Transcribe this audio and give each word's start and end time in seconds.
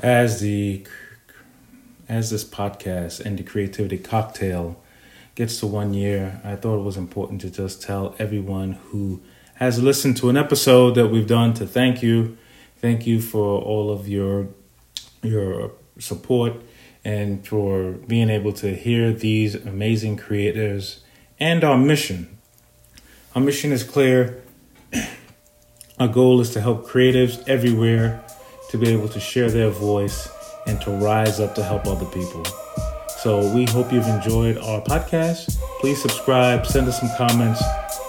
as 0.00 0.40
the 0.40 0.86
as 2.08 2.30
this 2.30 2.44
podcast 2.44 3.20
and 3.20 3.38
the 3.38 3.42
creativity 3.42 3.98
cocktail 3.98 4.80
gets 5.34 5.58
to 5.60 5.66
one 5.66 5.92
year, 5.92 6.40
I 6.44 6.54
thought 6.56 6.78
it 6.78 6.84
was 6.84 6.96
important 6.96 7.40
to 7.42 7.50
just 7.50 7.82
tell 7.82 8.14
everyone 8.18 8.72
who 8.90 9.20
has 9.54 9.82
listened 9.82 10.16
to 10.18 10.28
an 10.28 10.36
episode 10.36 10.94
that 10.94 11.08
we've 11.08 11.26
done 11.26 11.52
to 11.54 11.66
thank 11.66 12.02
you. 12.02 12.36
Thank 12.78 13.06
you 13.06 13.20
for 13.20 13.60
all 13.60 13.90
of 13.90 14.08
your 14.08 14.48
your 15.22 15.72
support 15.98 16.54
and 17.04 17.46
for 17.46 17.92
being 17.92 18.30
able 18.30 18.52
to 18.52 18.74
hear 18.74 19.12
these 19.12 19.54
amazing 19.54 20.16
creators 20.16 21.02
and 21.38 21.64
our 21.64 21.78
mission. 21.78 22.38
Our 23.34 23.40
mission 23.42 23.72
is 23.72 23.82
clear. 23.82 24.42
Our 25.98 26.08
goal 26.08 26.42
is 26.42 26.50
to 26.50 26.60
help 26.60 26.86
creatives 26.86 27.42
everywhere 27.48 28.22
to 28.70 28.78
be 28.78 28.88
able 28.88 29.08
to 29.08 29.20
share 29.20 29.50
their 29.50 29.70
voice 29.70 30.28
and 30.66 30.80
to 30.82 30.90
rise 30.90 31.40
up 31.40 31.54
to 31.54 31.62
help 31.62 31.86
other 31.86 32.06
people. 32.06 32.44
So 33.18 33.52
we 33.54 33.64
hope 33.64 33.92
you've 33.92 34.06
enjoyed 34.06 34.58
our 34.58 34.80
podcast. 34.82 35.58
Please 35.80 36.00
subscribe, 36.00 36.66
send 36.66 36.88
us 36.88 37.00
some 37.00 37.10
comments. 37.16 37.62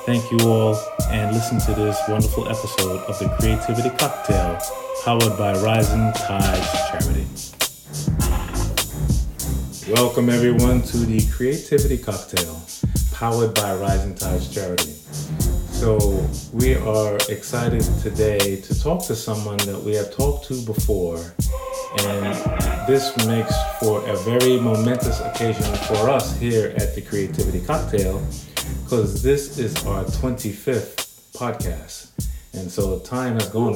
Thank 0.06 0.32
you 0.32 0.40
all, 0.48 0.80
and 1.10 1.36
listen 1.36 1.60
to 1.60 1.74
this 1.74 2.00
wonderful 2.08 2.48
episode 2.48 3.02
of 3.02 3.20
the 3.20 3.30
Creativity 3.40 3.90
Cocktail, 3.98 4.60
powered 5.04 5.38
by 5.38 5.54
Rising 5.62 6.14
Tides 6.14 6.72
Charity. 6.90 7.28
Welcome, 9.92 10.30
everyone, 10.30 10.82
to 10.84 10.98
the 10.98 11.26
Creativity 11.32 11.98
Cocktail, 11.98 12.62
powered 13.14 13.54
by 13.54 13.76
Rising 13.76 14.16
Tides 14.16 14.54
Charity. 14.54 14.94
So, 15.78 16.28
we 16.54 16.74
are 16.74 17.18
excited 17.30 17.84
today 18.02 18.60
to 18.62 18.82
talk 18.82 19.06
to 19.06 19.16
someone 19.16 19.58
that 19.58 19.80
we 19.80 19.94
have 19.94 20.12
talked 20.12 20.48
to 20.48 20.60
before, 20.66 21.18
and 22.00 22.34
this 22.88 23.16
makes 23.28 23.54
for 23.80 24.04
a 24.10 24.18
very 24.18 24.60
momentous 24.60 25.20
occasion 25.20 25.72
for 25.86 26.10
us 26.10 26.36
here 26.40 26.74
at 26.78 26.96
the 26.96 27.02
Creativity 27.02 27.62
Cocktail 27.64 28.26
because 28.84 29.22
this 29.22 29.60
is 29.60 29.86
our 29.86 30.04
25th 30.06 31.32
podcast. 31.34 32.10
And 32.54 32.72
so 32.72 32.98
time 32.98 33.36
has 33.36 33.48
gone. 33.50 33.74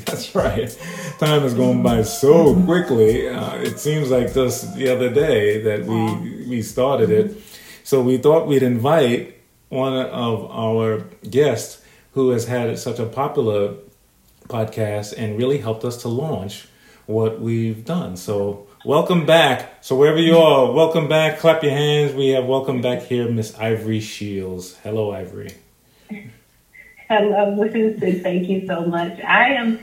that's 0.04 0.34
right. 0.34 0.78
Time 1.18 1.40
has 1.40 1.54
gone 1.54 1.82
by 1.82 2.02
so 2.02 2.54
quickly. 2.64 3.30
Uh, 3.30 3.56
it 3.62 3.80
seems 3.80 4.10
like 4.10 4.34
just 4.34 4.76
the 4.76 4.90
other 4.90 5.08
day 5.08 5.62
that 5.62 5.86
we 5.86 6.44
we 6.46 6.60
started 6.60 7.10
it. 7.10 7.34
So 7.82 8.02
we 8.02 8.18
thought 8.18 8.46
we'd 8.46 8.62
invite 8.62 9.33
one 9.74 9.94
of 10.06 10.48
our 10.52 11.00
guests 11.28 11.82
who 12.12 12.30
has 12.30 12.46
had 12.46 12.78
such 12.78 13.00
a 13.00 13.06
popular 13.06 13.74
podcast 14.48 15.12
and 15.18 15.36
really 15.36 15.58
helped 15.58 15.84
us 15.84 16.02
to 16.02 16.08
launch 16.08 16.68
what 17.06 17.40
we've 17.40 17.84
done. 17.84 18.16
So 18.16 18.68
welcome 18.84 19.26
back. 19.26 19.82
So 19.82 19.96
wherever 19.96 20.20
you 20.20 20.38
are, 20.38 20.70
welcome 20.70 21.08
back. 21.08 21.40
Clap 21.40 21.64
your 21.64 21.72
hands. 21.72 22.14
We 22.14 22.28
have 22.28 22.46
welcome 22.46 22.82
back 22.82 23.02
here, 23.02 23.28
Miss 23.28 23.58
Ivory 23.58 23.98
Shields. 23.98 24.78
Hello, 24.84 25.10
Ivory. 25.10 25.50
Hello, 27.08 27.56
Lucy. 27.58 28.20
Thank 28.20 28.48
you 28.48 28.66
so 28.68 28.86
much. 28.86 29.20
I 29.22 29.54
am 29.54 29.80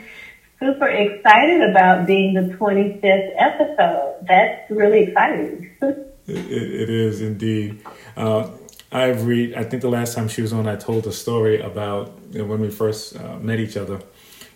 super 0.57 0.87
excited 0.87 1.69
about 1.69 2.07
being 2.07 2.33
the 2.33 2.55
25th 2.55 3.33
episode. 3.37 4.25
That's 4.25 4.71
really 4.71 5.03
exciting. 5.09 5.69
it, 5.81 6.51
it 6.51 6.89
is 6.89 7.21
indeed. 7.21 7.83
Uh, 8.15 8.51
Ivory, 8.91 9.55
I 9.55 9.63
think 9.63 9.81
the 9.81 9.89
last 9.89 10.15
time 10.15 10.27
she 10.27 10.41
was 10.41 10.51
on, 10.51 10.67
I 10.67 10.75
told 10.75 11.07
a 11.07 11.11
story 11.13 11.61
about 11.61 12.17
you 12.31 12.39
know, 12.39 12.45
when 12.45 12.59
we 12.59 12.69
first 12.69 13.15
uh, 13.15 13.37
met 13.39 13.59
each 13.59 13.77
other. 13.77 14.01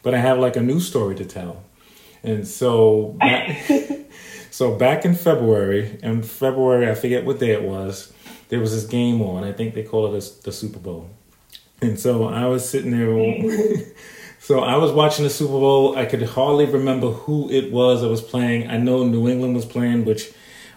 But 0.04 0.14
I 0.14 0.18
have 0.18 0.40
like 0.40 0.56
a 0.56 0.62
new 0.62 0.80
story 0.80 1.16
to 1.16 1.26
tell. 1.26 1.64
And 2.22 2.48
so, 2.48 3.16
back, 3.20 3.66
so 4.52 4.76
back 4.76 5.06
in 5.06 5.16
February, 5.16 6.00
in 6.04 6.22
February, 6.24 6.90
I 6.90 6.96
forget 6.96 7.24
what 7.24 7.40
day 7.40 7.52
it 7.52 7.64
was, 7.64 8.12
there 8.50 8.60
was 8.60 8.74
this 8.74 8.86
game 8.86 9.22
on. 9.22 9.44
I 9.44 9.54
think 9.54 9.74
they 9.74 9.84
call 9.84 10.14
it 10.14 10.24
a, 10.24 10.44
the 10.44 10.52
Super 10.52 10.80
Bowl. 10.80 11.10
And 11.82 12.00
so 12.00 12.26
I 12.26 12.46
was 12.48 12.68
sitting 12.68 12.92
there. 12.92 13.86
so 14.40 14.60
I 14.60 14.78
was 14.78 14.92
watching 14.92 15.24
the 15.24 15.30
Super 15.30 15.54
Bowl. 15.54 15.98
I 15.98 16.06
could 16.06 16.24
hardly 16.24 16.66
remember 16.66 17.12
who 17.12 17.50
it 17.50 17.72
was 17.72 18.02
that 18.02 18.10
was 18.10 18.22
playing. 18.22 18.70
I 18.70 18.78
know 18.78 19.04
New 19.04 19.30
England 19.30 19.56
was 19.56 19.66
playing, 19.66 20.06
which 20.06 20.32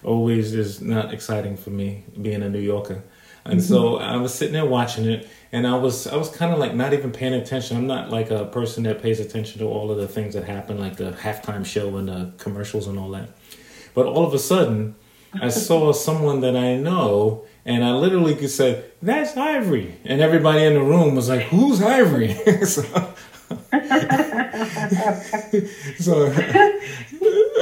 always 0.05 0.55
is 0.55 0.81
not 0.81 1.13
exciting 1.13 1.57
for 1.57 1.71
me 1.71 2.05
being 2.21 2.43
a 2.43 2.49
New 2.49 2.61
Yorker. 2.61 3.03
And 3.45 3.61
mm-hmm. 3.61 3.69
so 3.69 3.97
I 3.97 4.17
was 4.17 4.35
sitting 4.35 4.55
there 4.55 4.67
watching 4.67 5.07
it, 5.07 5.29
and 5.53 5.67
I 5.67 5.77
was 5.77 6.07
I 6.07 6.17
was 6.17 6.29
kind 6.31 6.53
of 6.53 6.59
like 6.59 6.75
not 6.75 6.93
even 6.93 7.13
paying 7.13 7.35
attention. 7.35 7.77
I'm 7.77 7.87
not 7.87 8.11
like 8.11 8.31
a 8.31 8.45
person 8.47 8.83
that 8.85 9.03
pays 9.03 9.21
attention 9.21 9.61
to 9.61 9.67
all 9.67 9.91
of 9.91 9.97
the 9.97 10.09
things 10.09 10.35
that 10.35 10.45
happen, 10.45 10.79
like 10.79 10.97
the 10.97 11.13
halftime 11.13 11.65
show 11.65 11.97
and 11.97 12.09
the 12.09 12.33
commercials 12.39 12.87
and 12.87 12.99
all 12.99 13.11
that. 13.11 13.31
But 13.95 14.07
all 14.07 14.27
of 14.27 14.35
a 14.35 14.39
sudden, 14.39 14.97
I 15.35 15.49
saw 15.67 15.93
someone 15.93 16.41
that 16.43 16.57
I 16.57 16.77
know 16.77 17.47
and 17.69 17.85
I 17.85 17.93
literally 17.93 18.35
could 18.35 18.51
say, 18.51 18.83
"That's 19.03 19.37
Ivory," 19.37 19.97
and 20.05 20.23
everybody 20.23 20.65
in 20.65 20.73
the 20.73 20.83
room 20.83 21.15
was 21.15 21.29
like, 21.29 21.43
"Who's 21.43 21.83
Ivory?" 21.83 22.33
so, 22.65 22.83
so 25.99 26.33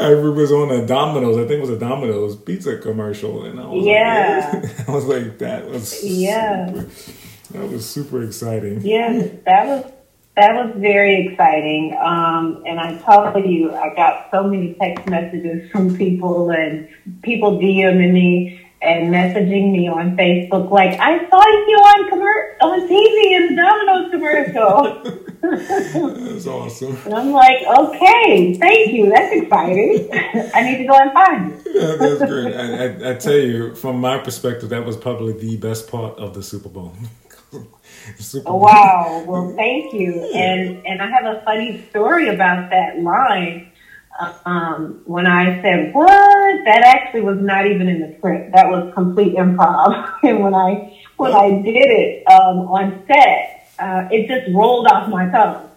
Ivory 0.00 0.30
was 0.30 0.52
on 0.52 0.70
a 0.70 0.86
Domino's. 0.86 1.36
I 1.36 1.46
think 1.46 1.58
it 1.58 1.60
was 1.60 1.70
a 1.70 1.78
Domino's 1.78 2.36
pizza 2.36 2.78
commercial, 2.78 3.44
and 3.44 3.60
I 3.60 3.66
was 3.66 3.84
yeah, 3.84 4.60
like, 4.62 4.88
I 4.88 4.92
was 4.92 5.04
like, 5.04 5.38
that 5.38 5.68
was 5.68 6.04
yeah, 6.04 6.66
super, 6.66 7.58
that 7.58 7.70
was 7.70 7.88
super 7.88 8.22
exciting. 8.22 8.80
Yeah, 8.82 9.28
that 9.44 9.66
was 9.66 9.92
that 10.36 10.54
was 10.54 10.74
very 10.76 11.26
exciting. 11.26 11.96
Um, 11.98 12.62
and 12.66 12.78
I 12.78 12.98
told 12.98 13.44
you, 13.46 13.74
I 13.74 13.94
got 13.94 14.28
so 14.30 14.44
many 14.44 14.74
text 14.74 15.06
messages 15.08 15.70
from 15.70 15.96
people 15.96 16.50
and 16.50 16.88
people 17.22 17.58
DMing 17.58 18.12
me 18.12 18.65
and 18.86 19.12
messaging 19.12 19.72
me 19.72 19.88
on 19.88 20.16
Facebook 20.16 20.70
like, 20.70 20.98
I 21.00 21.18
saw 21.28 21.42
you 21.42 21.76
on 21.76 22.10
commer- 22.10 22.56
on 22.62 22.88
TV 22.88 23.36
in 23.36 23.48
the 23.48 23.62
Domino's 23.62 24.10
commercial. 24.10 25.22
That's 25.42 26.46
awesome. 26.46 26.96
And 27.04 27.14
I'm 27.14 27.30
like, 27.30 27.62
okay, 27.66 28.54
thank 28.54 28.92
you. 28.92 29.10
That's 29.10 29.34
exciting. 29.34 30.08
I 30.54 30.62
need 30.62 30.78
to 30.78 30.86
go 30.86 30.94
and 30.94 31.12
find 31.12 31.64
you. 31.64 31.80
yeah, 31.80 31.96
that's 31.96 32.30
great. 32.30 32.54
I, 32.54 33.08
I, 33.08 33.10
I, 33.10 33.14
tell 33.14 33.36
you, 33.36 33.74
from 33.74 34.00
my 34.00 34.18
perspective, 34.18 34.70
that 34.70 34.84
was 34.84 34.96
probably 34.96 35.34
the 35.34 35.56
best 35.56 35.88
part 35.88 36.18
of 36.18 36.34
the 36.34 36.42
Super 36.42 36.68
Bowl. 36.68 36.94
Super 38.18 38.48
oh, 38.48 38.52
Bowl. 38.52 38.60
Wow. 38.62 39.24
Well, 39.26 39.54
thank 39.56 39.92
you. 39.92 40.30
And 40.34 40.84
and 40.86 41.02
I 41.02 41.10
have 41.10 41.24
a 41.24 41.42
funny 41.44 41.86
story 41.90 42.28
about 42.28 42.70
that 42.70 43.00
line 43.00 43.70
um, 44.44 45.02
when 45.04 45.26
I 45.26 45.60
said, 45.62 45.92
what? 45.94 46.64
That 46.64 46.82
actually 46.84 47.22
was 47.22 47.38
not 47.40 47.66
even 47.66 47.88
in 47.88 48.00
the 48.00 48.16
script. 48.18 48.52
That 48.54 48.68
was 48.68 48.92
complete 48.94 49.34
improv. 49.36 50.14
and 50.22 50.42
when 50.42 50.54
I, 50.54 51.00
when 51.16 51.32
I 51.32 51.50
did 51.62 51.90
it, 51.90 52.26
um, 52.26 52.68
on 52.68 53.04
set, 53.06 53.70
uh, 53.78 54.08
it 54.10 54.28
just 54.28 54.54
rolled 54.54 54.86
off 54.86 55.08
my 55.08 55.28
tongue. 55.30 55.70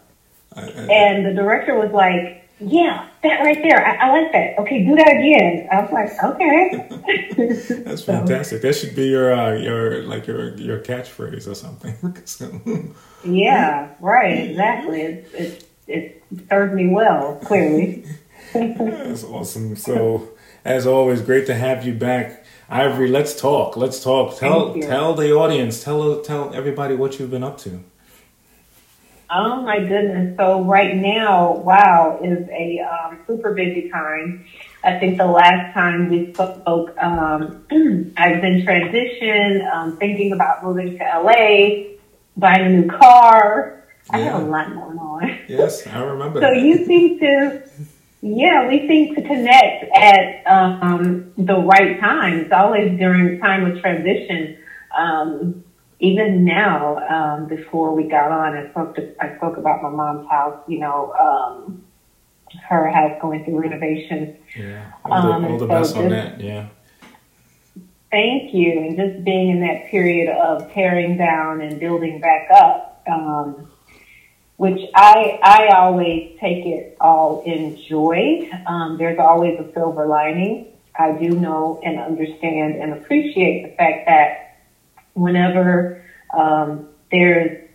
And 0.55 1.25
the 1.25 1.33
director 1.33 1.75
was 1.75 1.91
like, 1.91 2.39
yeah, 2.59 3.07
that 3.23 3.39
right 3.39 3.57
there. 3.61 3.85
I, 3.85 4.07
I, 4.07 4.22
like 4.22 4.31
that. 4.33 4.59
Okay, 4.59 4.83
do 4.83 4.95
that 4.95 5.07
again. 5.07 5.67
I 5.71 5.81
was 5.81 5.91
like, 5.91 6.23
okay. 6.23 7.83
That's 7.85 8.03
fantastic. 8.03 8.61
That 8.61 8.73
should 8.75 8.95
be 8.95 9.07
your 9.07 9.33
uh, 9.33 9.53
your 9.53 10.03
like 10.03 10.27
your 10.27 10.56
your 10.57 10.79
catchphrase 10.79 11.47
or 11.47 11.56
something. 11.56 12.95
yeah, 13.23 13.91
right. 14.01 14.50
Exactly. 14.50 15.01
It 15.01 15.31
it 15.33 15.69
it 15.88 16.23
served 16.50 16.73
me 16.73 16.89
well. 16.89 17.39
Clearly. 17.45 18.06
That's 18.54 19.24
awesome. 19.24 19.76
So, 19.76 20.30
as 20.66 20.88
always, 20.88 21.22
great 21.22 21.46
to 21.48 21.54
have 21.54 21.86
you 21.86 21.94
back, 21.94 22.44
Ivory. 22.68 23.08
Let's 23.08 23.40
talk. 23.40 23.78
Let's 23.78 24.04
talk. 24.04 24.38
Tell 24.38 24.74
tell 24.74 25.14
the 25.14 25.32
audience, 25.34 25.84
tell 25.84 26.22
tell 26.22 26.54
everybody 26.54 26.96
what 26.96 27.20
you've 27.20 27.30
been 27.30 27.44
up 27.44 27.60
to. 27.60 27.84
Oh 29.30 29.62
my 29.62 29.80
goodness! 29.80 30.36
So 30.38 30.64
right 30.64 30.96
now, 30.96 31.58
wow, 31.58 32.20
is 32.24 32.48
a 32.50 32.80
um, 32.80 33.19
super 33.28 33.54
busy 33.54 33.88
time. 33.90 34.46
I 34.84 34.98
think 34.98 35.19
the 35.19 35.28
last 35.28 35.74
time 35.75 36.10
we 36.10 36.34
spoke, 36.34 36.98
um, 36.98 37.63
I've 38.18 38.42
been 38.42 38.63
transition, 38.63 39.62
um, 39.72 39.98
thinking 39.98 40.31
about 40.31 40.63
moving 40.63 40.98
to 40.98 41.04
LA, 41.04 41.98
buying 42.36 42.66
a 42.66 42.69
new 42.69 42.88
car. 42.88 43.84
Yeah. 44.12 44.16
I 44.16 44.19
have 44.22 44.42
a 44.42 44.45
lot 44.45 44.74
going 44.74 44.98
on. 44.98 45.38
Yes, 45.48 45.86
I 45.86 46.00
remember. 46.00 46.42
so 46.42 46.52
you 46.52 46.84
seem 46.86 47.19
to 47.19 47.62
yeah, 48.21 48.68
we 48.68 48.88
seem 48.88 49.16
to 49.16 49.21
connect 49.21 49.86
at 49.95 50.45
um, 50.45 51.31
the 51.38 51.56
right 51.56 52.00
time. 52.00 52.39
It's 52.39 52.51
always 52.51 52.98
during 52.98 53.39
time 53.39 53.71
of 53.71 53.81
transition. 53.81 54.57
Um, 54.98 55.63
even 56.00 56.44
now, 56.44 56.98
um, 57.07 57.48
before 57.48 57.95
we 57.95 58.04
got 58.04 58.31
on, 58.31 58.57
I 58.57 58.69
spoke 58.71 58.95
to, 58.95 59.24
I 59.24 59.38
spoke 59.38 59.57
about 59.57 59.81
my 59.83 59.89
mom's 59.89 60.30
house. 60.30 60.62
You 60.68 60.80
know, 60.80 61.13
um, 61.13 61.86
her 62.68 62.89
house 62.89 63.18
going 63.21 63.45
through 63.45 63.62
renovation. 63.62 64.38
Yeah, 64.57 64.92
all 65.06 65.21
the, 65.21 65.27
um, 65.30 65.45
all 65.45 65.57
the 65.57 65.60
so 65.60 65.68
best 65.68 65.95
on 65.95 66.10
that. 66.10 66.42
Yeah. 66.42 66.68
Thank 68.12 68.54
you, 68.54 68.80
and 68.80 68.98
just 68.98 69.24
being 69.24 69.51
in 69.51 69.62
that 69.62 69.89
period 69.92 70.36
of 70.36 70.74
tearing 70.74 71.16
down 71.16 71.62
and 71.62 71.80
building 71.80 72.19
back 72.19 72.50
up. 72.51 73.01
Um, 73.10 73.69
which 74.59 74.81
I 74.94 75.39
I 75.41 75.67
always 75.77 76.38
take 76.38 76.65
it 76.65 76.97
all 77.00 77.41
in 77.45 77.81
joy. 77.88 78.50
Um, 78.67 78.97
there's 78.97 79.17
always 79.17 79.57
a 79.57 79.71
silver 79.71 80.06
lining. 80.06 80.73
I 80.94 81.13
do 81.13 81.29
know 81.29 81.79
and 81.81 81.97
understand 81.97 82.75
and 82.75 82.91
appreciate 82.91 83.63
the 83.63 83.77
fact 83.77 84.07
that 84.07 84.57
whenever 85.13 86.03
um, 86.38 86.89
there's 87.09 87.69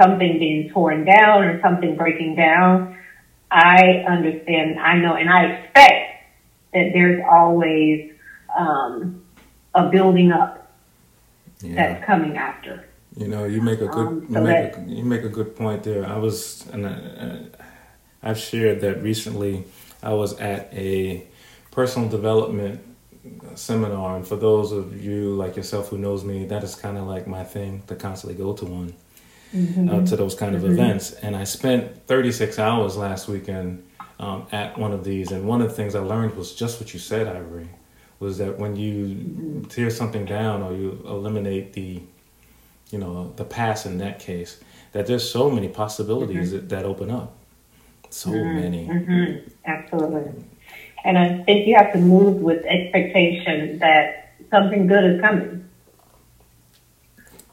something 0.00 0.38
being 0.38 0.70
torn 0.70 1.04
down 1.04 1.42
or 1.42 1.60
something 1.62 1.96
breaking 1.96 2.36
down, 2.36 2.96
I 3.50 4.04
understand, 4.08 4.78
I 4.78 4.98
know, 4.98 5.16
and 5.16 5.28
I 5.28 5.46
expect 5.46 6.26
that 6.72 6.90
there's 6.92 7.24
always 7.28 8.12
um, 8.56 9.24
a 9.74 9.88
building 9.88 10.30
up 10.30 10.72
yeah. 11.60 11.74
that's 11.74 12.04
coming 12.06 12.36
after. 12.36 12.84
You 13.20 13.28
know, 13.28 13.44
you 13.44 13.60
make 13.60 13.82
a 13.82 13.86
good 13.86 14.06
um, 14.06 14.26
you, 14.30 14.40
make 14.40 14.76
a, 14.76 14.84
you 14.88 15.04
make 15.04 15.24
a 15.24 15.28
good 15.28 15.54
point 15.54 15.82
there. 15.82 16.06
I 16.06 16.16
was 16.16 16.66
and 16.72 16.86
I, 16.86 17.42
I've 18.22 18.38
shared 18.38 18.80
that 18.80 19.02
recently. 19.02 19.64
I 20.02 20.14
was 20.14 20.40
at 20.40 20.72
a 20.72 21.26
personal 21.70 22.08
development 22.08 22.80
seminar, 23.56 24.16
and 24.16 24.26
for 24.26 24.36
those 24.36 24.72
of 24.72 25.04
you 25.04 25.34
like 25.34 25.54
yourself 25.54 25.90
who 25.90 25.98
knows 25.98 26.24
me, 26.24 26.46
that 26.46 26.64
is 26.64 26.74
kind 26.74 26.96
of 26.96 27.06
like 27.06 27.26
my 27.26 27.44
thing 27.44 27.82
to 27.88 27.94
constantly 27.94 28.42
go 28.42 28.54
to 28.54 28.64
one, 28.64 28.94
mm-hmm. 29.54 29.90
uh, 29.90 30.06
to 30.06 30.16
those 30.16 30.34
kind 30.34 30.54
of 30.54 30.62
mm-hmm. 30.62 30.72
events. 30.72 31.12
And 31.12 31.36
I 31.36 31.44
spent 31.44 32.06
36 32.06 32.58
hours 32.58 32.96
last 32.96 33.28
weekend 33.28 33.86
um, 34.18 34.46
at 34.50 34.78
one 34.78 34.92
of 34.92 35.04
these, 35.04 35.30
and 35.30 35.46
one 35.46 35.60
of 35.60 35.68
the 35.68 35.74
things 35.74 35.94
I 35.94 36.00
learned 36.00 36.36
was 36.36 36.54
just 36.54 36.80
what 36.80 36.94
you 36.94 36.98
said, 36.98 37.28
Ivory, 37.28 37.68
was 38.18 38.38
that 38.38 38.58
when 38.58 38.76
you 38.76 39.04
mm-hmm. 39.04 39.62
tear 39.64 39.90
something 39.90 40.24
down 40.24 40.62
or 40.62 40.72
you 40.72 41.02
eliminate 41.04 41.74
the, 41.74 42.00
you 42.90 42.98
know, 42.98 43.32
the 43.36 43.44
past 43.44 43.86
in 43.86 43.98
that 43.98 44.18
case, 44.18 44.60
that 44.92 45.06
there's 45.06 45.28
so 45.28 45.50
many 45.50 45.68
possibilities 45.68 46.48
mm-hmm. 46.48 46.56
that, 46.56 46.68
that 46.68 46.84
open 46.84 47.10
up, 47.10 47.36
so 48.10 48.30
mm-hmm. 48.30 48.60
many. 48.60 48.86
Mm-hmm. 48.86 49.48
Absolutely. 49.64 50.44
And 51.04 51.16
I 51.18 51.42
think 51.44 51.66
you 51.66 51.76
have 51.76 51.92
to 51.92 51.98
move 51.98 52.36
with 52.36 52.64
expectation 52.64 53.78
that 53.78 54.34
something 54.50 54.86
good 54.86 55.04
is 55.04 55.20
coming. 55.20 55.68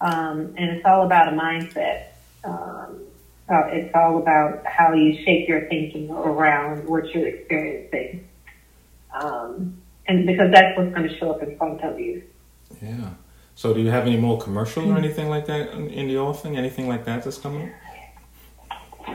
Um, 0.01 0.53
and 0.57 0.71
it's 0.71 0.85
all 0.85 1.05
about 1.05 1.29
a 1.29 1.31
mindset. 1.31 2.07
Um, 2.43 3.01
uh, 3.49 3.67
it's 3.67 3.93
all 3.95 4.17
about 4.17 4.65
how 4.65 4.93
you 4.93 5.23
shape 5.23 5.47
your 5.47 5.67
thinking 5.67 6.09
around 6.11 6.87
what 6.87 7.13
you're 7.13 7.27
experiencing. 7.27 8.27
Um, 9.13 9.81
and 10.07 10.25
because 10.25 10.51
that's 10.51 10.77
what's 10.77 10.93
going 10.93 11.07
to 11.07 11.17
show 11.17 11.31
up 11.31 11.41
in 11.41 11.57
front 11.57 11.81
of 11.81 11.99
you. 11.99 12.23
Yeah. 12.81 13.11
So, 13.57 13.73
do 13.73 13.81
you 13.81 13.89
have 13.89 14.05
any 14.05 14.17
more 14.17 14.37
commercial 14.37 14.91
or 14.91 14.99
anything 14.99 15.29
like 15.29 15.47
that 15.47 15.71
in 15.71 16.07
the 16.07 16.19
offing? 16.19 16.57
Anything 16.57 16.87
like 16.87 17.05
that 17.05 17.23
that's 17.23 17.39
coming? 17.39 17.73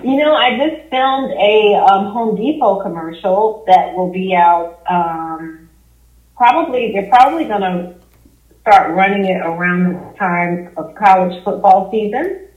You 0.03 0.17
know, 0.17 0.35
I 0.35 0.59
just 0.59 0.91
filmed 0.91 1.31
a 1.31 1.77
um, 1.77 2.13
Home 2.13 2.35
Depot 2.35 2.83
commercial 2.83 3.63
that 3.69 3.95
will 3.95 4.11
be 4.11 4.35
out. 4.35 4.83
Um, 4.91 5.69
probably 6.37 6.91
they're 6.93 7.09
probably 7.09 7.45
going 7.45 7.61
to 7.61 7.95
start 8.63 8.97
running 8.97 9.27
it 9.27 9.47
around 9.47 9.85
the 9.85 10.19
time 10.19 10.73
of 10.77 10.93
college 10.97 11.45
football 11.45 11.89
season. 11.93 12.49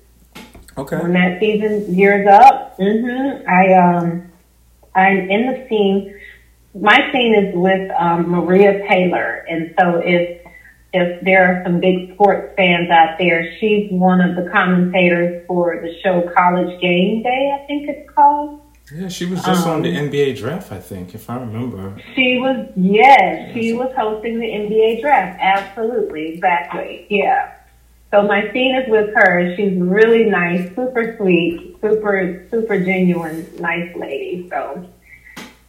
Okay. 0.80 0.98
When 0.98 1.14
that 1.14 1.40
season 1.40 1.94
gears 1.94 2.28
up, 2.28 2.80
mm-hmm, 2.80 3.48
I 3.48 3.74
um, 3.74 4.32
I'm 4.96 5.30
in 5.30 5.46
the 5.52 5.68
scene. 5.70 6.20
My 6.74 7.12
scene 7.12 7.36
is 7.36 7.54
with 7.54 7.92
um, 7.92 8.28
Maria 8.28 8.88
Taylor, 8.88 9.46
and 9.48 9.76
so 9.80 10.02
if 10.04 10.45
if 10.96 11.24
there 11.24 11.46
are 11.46 11.64
some 11.64 11.80
big 11.80 12.14
sports 12.14 12.54
fans 12.56 12.90
out 12.90 13.18
there, 13.20 13.54
she's 13.60 13.92
one 13.92 14.22
of 14.22 14.36
the 14.36 14.50
commentators 14.50 15.46
for 15.46 15.82
the 15.82 15.94
show 16.02 16.30
College 16.34 16.80
Game 16.80 17.22
Day, 17.22 17.58
I 17.62 17.66
think 17.68 17.90
it's 17.90 18.10
called. 18.12 18.62
Yeah, 18.94 19.10
she 19.10 19.26
was 19.26 19.44
just 19.44 19.66
um, 19.66 19.78
on 19.78 19.82
the 19.82 19.98
um, 19.98 20.10
NBA 20.10 20.38
draft, 20.38 20.72
I 20.72 20.80
think, 20.80 21.16
if 21.16 21.30
I 21.30 21.38
remember. 21.38 22.00
She 22.16 22.38
was, 22.38 22.70
yes, 22.76 23.54
she 23.54 23.74
was 23.74 23.92
hosting 23.98 24.40
the 24.40 24.46
NBA 24.46 25.02
draft. 25.02 25.40
Absolutely, 25.42 26.34
exactly. 26.34 27.08
Yeah. 27.10 27.56
So 28.12 28.22
my 28.22 28.52
scene 28.54 28.76
is 28.76 28.88
with 28.88 29.14
her. 29.16 29.56
She's 29.58 29.78
really 29.78 30.26
nice, 30.26 30.74
super 30.76 31.18
sweet, 31.18 31.78
super, 31.82 32.48
super 32.52 32.80
genuine, 32.80 33.50
nice 33.60 33.94
lady. 33.96 34.48
So 34.50 34.88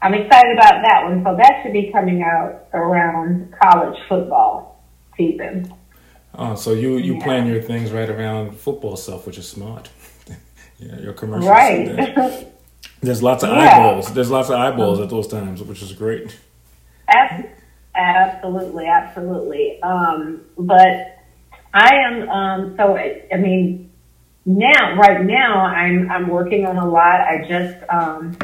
I'm 0.03 0.15
excited 0.15 0.53
about 0.53 0.83
that 0.83 1.05
one. 1.05 1.25
So 1.25 1.37
that 1.37 1.63
should 1.63 1.73
be 1.73 1.91
coming 1.91 2.23
out 2.23 2.69
around 2.75 3.53
college 3.61 3.99
football 4.09 4.76
season. 5.17 5.73
Oh, 6.35 6.55
so 6.55 6.73
you 6.73 6.99
you 6.99 7.15
yeah. 7.15 7.25
plan 7.25 7.47
your 7.47 7.63
things 7.63 7.91
right 7.93 8.09
around 8.09 8.57
football 8.59 8.97
stuff, 8.97 9.27
which 9.27 9.39
is 9.39 9.49
smart. 9.49 9.89
yeah, 10.79 10.99
your 11.01 11.13
commercials. 11.13 11.49
Right. 11.49 12.47
There's 13.01 13.23
lots 13.23 13.43
of 13.43 13.51
yeah. 13.51 13.77
eyeballs. 13.77 14.13
There's 14.13 14.31
lots 14.31 14.49
of 14.49 14.57
eyeballs 14.57 15.01
at 15.01 15.11
those 15.11 15.29
times, 15.29 15.63
which 15.63 15.83
is 15.83 15.93
great. 15.93 16.37
Absolutely, 17.95 18.87
absolutely. 18.87 19.81
Um, 19.83 20.43
but 20.59 21.19
I 21.73 21.95
am 21.95 22.29
um, 22.29 22.77
so. 22.77 22.97
I 22.97 23.37
mean, 23.39 23.91
now, 24.45 24.97
right 24.97 25.25
now, 25.25 25.65
I'm 25.65 26.11
I'm 26.11 26.29
working 26.29 26.67
on 26.67 26.77
a 26.77 26.89
lot. 26.89 27.21
I 27.21 27.47
just 27.49 27.77
um, 27.89 28.37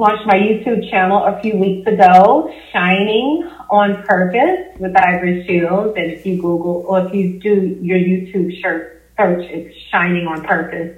launched 0.00 0.26
my 0.26 0.34
YouTube 0.34 0.90
channel 0.90 1.22
a 1.24 1.38
few 1.42 1.58
weeks 1.58 1.86
ago, 1.86 2.50
Shining 2.72 3.46
on 3.68 4.02
Purpose 4.04 4.74
with 4.78 4.96
Ivory 4.96 5.44
Shields. 5.46 5.92
And 5.94 6.10
if 6.10 6.24
you 6.24 6.36
Google 6.36 6.86
or 6.88 7.06
if 7.06 7.14
you 7.14 7.38
do 7.38 7.78
your 7.82 7.98
YouTube 7.98 8.62
search, 8.62 9.02
it's 9.18 9.76
Shining 9.90 10.26
on 10.26 10.42
Purpose. 10.42 10.96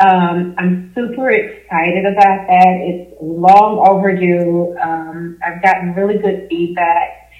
Um, 0.00 0.54
I'm 0.58 0.92
super 0.94 1.28
excited 1.28 2.06
about 2.06 2.46
that. 2.46 2.76
It's 2.82 3.16
long 3.20 3.84
overdue. 3.84 4.76
Um, 4.80 5.36
I've 5.44 5.60
gotten 5.60 5.94
really 5.94 6.18
good 6.18 6.46
feedback 6.48 7.32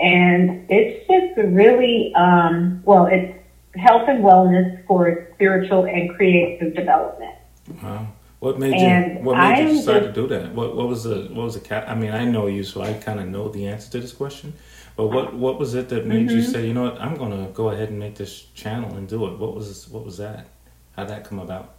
and 0.00 0.66
it's 0.68 1.06
just 1.06 1.36
really, 1.36 2.12
um, 2.16 2.82
well, 2.84 3.06
it's 3.06 3.32
health 3.76 4.08
and 4.08 4.24
wellness 4.24 4.84
for 4.88 5.28
spiritual 5.34 5.86
and 5.86 6.12
creative 6.16 6.74
development. 6.74 7.36
Wow. 7.80 8.08
What 8.42 8.58
made 8.58 8.74
and 8.74 9.18
you 9.18 9.24
What 9.24 9.38
made 9.38 9.68
you 9.68 9.76
decide 9.76 10.02
just, 10.02 10.14
to 10.16 10.20
do 10.20 10.26
that? 10.26 10.52
What 10.52 10.74
What 10.74 10.88
was 10.88 11.04
the 11.04 11.28
What 11.30 11.44
was 11.44 11.54
the 11.54 11.60
cat? 11.60 11.88
I 11.88 11.94
mean, 11.94 12.10
I 12.10 12.24
know 12.24 12.48
you, 12.48 12.64
so 12.64 12.82
I 12.82 12.92
kind 12.94 13.20
of 13.20 13.28
know 13.28 13.48
the 13.48 13.68
answer 13.68 13.88
to 13.92 14.00
this 14.00 14.10
question. 14.10 14.52
But 14.96 15.06
what 15.14 15.32
What 15.32 15.60
was 15.60 15.74
it 15.74 15.88
that 15.90 16.06
made 16.06 16.26
mm-hmm. 16.26 16.38
you 16.38 16.42
say, 16.42 16.66
you 16.66 16.74
know 16.74 16.82
what, 16.82 17.00
I'm 17.00 17.14
gonna 17.14 17.50
go 17.54 17.68
ahead 17.68 17.90
and 17.90 18.00
make 18.00 18.16
this 18.16 18.46
channel 18.52 18.96
and 18.96 19.08
do 19.08 19.28
it? 19.28 19.38
What 19.38 19.54
was 19.54 19.88
What 19.88 20.04
was 20.04 20.16
that? 20.16 20.48
How'd 20.96 21.08
that 21.08 21.22
come 21.22 21.38
about? 21.38 21.76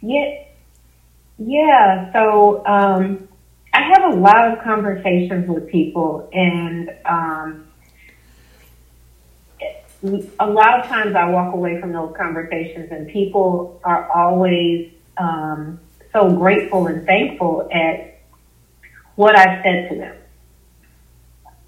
Yeah, 0.00 0.44
yeah. 1.36 2.10
So 2.14 2.64
um, 2.64 3.28
I 3.74 3.82
have 3.82 4.14
a 4.14 4.16
lot 4.16 4.50
of 4.50 4.64
conversations 4.64 5.46
with 5.46 5.68
people, 5.68 6.30
and 6.32 6.90
um, 7.04 7.66
a 10.40 10.46
lot 10.48 10.80
of 10.80 10.86
times 10.86 11.14
I 11.14 11.28
walk 11.28 11.52
away 11.52 11.78
from 11.82 11.92
those 11.92 12.14
conversations, 12.16 12.90
and 12.90 13.08
people 13.08 13.78
are 13.84 14.10
always 14.10 14.90
um, 15.16 15.78
so 16.12 16.30
grateful 16.30 16.86
and 16.86 17.06
thankful 17.06 17.68
at 17.72 18.20
what 19.16 19.36
I've 19.36 19.62
said 19.62 19.88
to 19.90 19.96
them. 19.96 20.16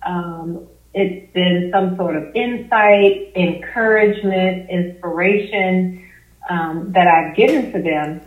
Um, 0.03 0.67
it's 0.93 1.33
been 1.33 1.71
some 1.73 1.97
sort 1.97 2.17
of 2.17 2.35
insight, 2.35 3.33
encouragement, 3.35 4.71
inspiration 4.71 6.05
um, 6.49 6.93
that 6.93 7.09
I've 7.09 7.37
given 7.37 7.73
to 7.73 7.83
them 7.83 8.21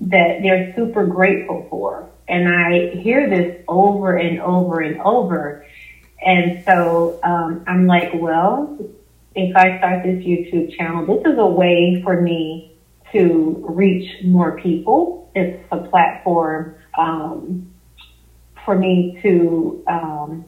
that 0.00 0.42
they're 0.42 0.74
super 0.76 1.06
grateful 1.06 1.66
for. 1.70 2.08
And 2.28 2.48
I 2.48 2.90
hear 3.00 3.28
this 3.28 3.62
over 3.68 4.16
and 4.16 4.40
over 4.40 4.80
and 4.80 5.00
over. 5.00 5.66
And 6.24 6.64
so 6.64 7.18
um, 7.22 7.64
I'm 7.66 7.86
like, 7.86 8.12
well, 8.14 8.78
if 9.34 9.56
I 9.56 9.78
start 9.78 10.04
this 10.04 10.24
YouTube 10.24 10.76
channel, 10.76 11.04
this 11.06 11.24
is 11.26 11.38
a 11.38 11.46
way 11.46 12.00
for 12.02 12.20
me 12.20 12.76
to 13.12 13.64
reach 13.68 14.24
more 14.24 14.58
people. 14.60 15.23
It's 15.34 15.62
a 15.70 15.78
platform 15.78 16.76
um, 16.96 17.70
for 18.64 18.76
me 18.76 19.18
to, 19.22 19.84
um, 19.86 20.44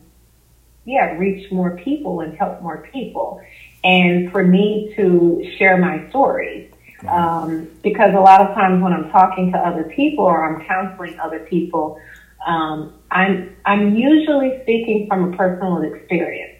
yeah, 0.84 1.16
reach 1.16 1.50
more 1.50 1.76
people 1.78 2.20
and 2.20 2.36
help 2.36 2.62
more 2.62 2.88
people, 2.92 3.40
and 3.82 4.30
for 4.30 4.44
me 4.44 4.92
to 4.96 5.54
share 5.58 5.76
my 5.76 6.08
stories. 6.10 6.72
Um, 7.06 7.68
because 7.82 8.14
a 8.14 8.20
lot 8.20 8.40
of 8.40 8.54
times 8.54 8.82
when 8.82 8.92
I'm 8.92 9.10
talking 9.10 9.52
to 9.52 9.58
other 9.58 9.84
people 9.84 10.24
or 10.24 10.44
I'm 10.44 10.66
counseling 10.66 11.20
other 11.20 11.40
people, 11.40 12.00
um, 12.46 12.94
I'm 13.10 13.54
I'm 13.64 13.94
usually 13.94 14.60
speaking 14.62 15.06
from 15.06 15.32
a 15.32 15.36
personal 15.36 15.82
experience. 15.82 16.58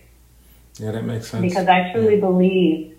Yeah, 0.78 0.90
that 0.92 1.04
makes 1.04 1.28
sense. 1.28 1.42
Because 1.42 1.68
I 1.68 1.90
truly 1.92 2.16
yeah. 2.16 2.20
believe 2.20 2.96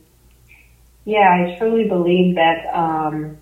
yeah, 1.08 1.30
I 1.30 1.58
truly 1.58 1.88
believe 1.88 2.36
that 2.36 2.66
um, 2.74 3.38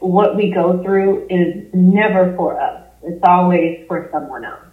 what 0.00 0.36
we 0.36 0.50
go 0.50 0.82
through 0.82 1.26
is 1.28 1.66
never 1.72 2.34
for 2.36 2.60
us. 2.60 2.82
It's 3.02 3.22
always 3.24 3.84
for 3.86 4.08
someone 4.12 4.44
else. 4.44 4.64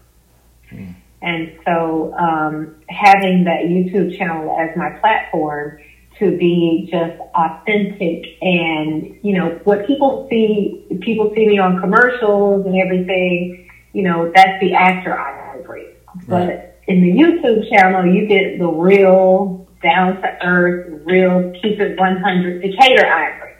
Mm. 0.71 0.95
And 1.21 1.57
so 1.65 2.13
um, 2.15 2.75
having 2.89 3.45
that 3.45 3.63
YouTube 3.65 4.17
channel 4.17 4.57
as 4.59 4.75
my 4.75 4.89
platform 4.99 5.79
to 6.19 6.37
be 6.37 6.89
just 6.91 7.19
authentic 7.33 8.37
and, 8.41 9.17
you 9.23 9.37
know, 9.37 9.59
what 9.63 9.87
people 9.87 10.27
see, 10.29 10.85
people 11.01 11.31
see 11.33 11.47
me 11.47 11.57
on 11.57 11.79
commercials 11.79 12.65
and 12.65 12.75
everything, 12.75 13.69
you 13.93 14.03
know, 14.03 14.31
that's 14.35 14.59
the 14.59 14.73
actor 14.73 15.17
Ivory. 15.17 15.87
But 16.27 16.47
right. 16.47 16.69
in 16.87 17.01
the 17.01 17.11
YouTube 17.11 17.69
channel, 17.69 18.05
you 18.05 18.27
get 18.27 18.59
the 18.59 18.67
real 18.67 19.67
down 19.81 20.21
to 20.21 20.45
earth, 20.45 21.01
real 21.05 21.51
keep 21.61 21.79
it 21.79 21.97
100 21.97 22.61
Decatur 22.61 23.05
Ivory. 23.05 23.52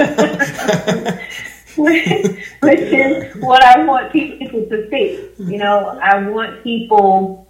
which 1.76 2.80
is 2.80 3.36
what 3.36 3.62
I 3.62 3.84
want 3.84 4.12
people 4.12 4.66
to 4.66 4.88
see. 4.90 5.30
You 5.38 5.58
know, 5.58 5.98
I 6.02 6.28
want 6.28 6.62
people 6.62 7.46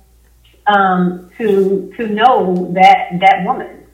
um, 0.66 1.30
to 1.38 1.92
to 1.96 2.06
know 2.08 2.70
that 2.72 3.18
that 3.20 3.44
woman. 3.44 3.86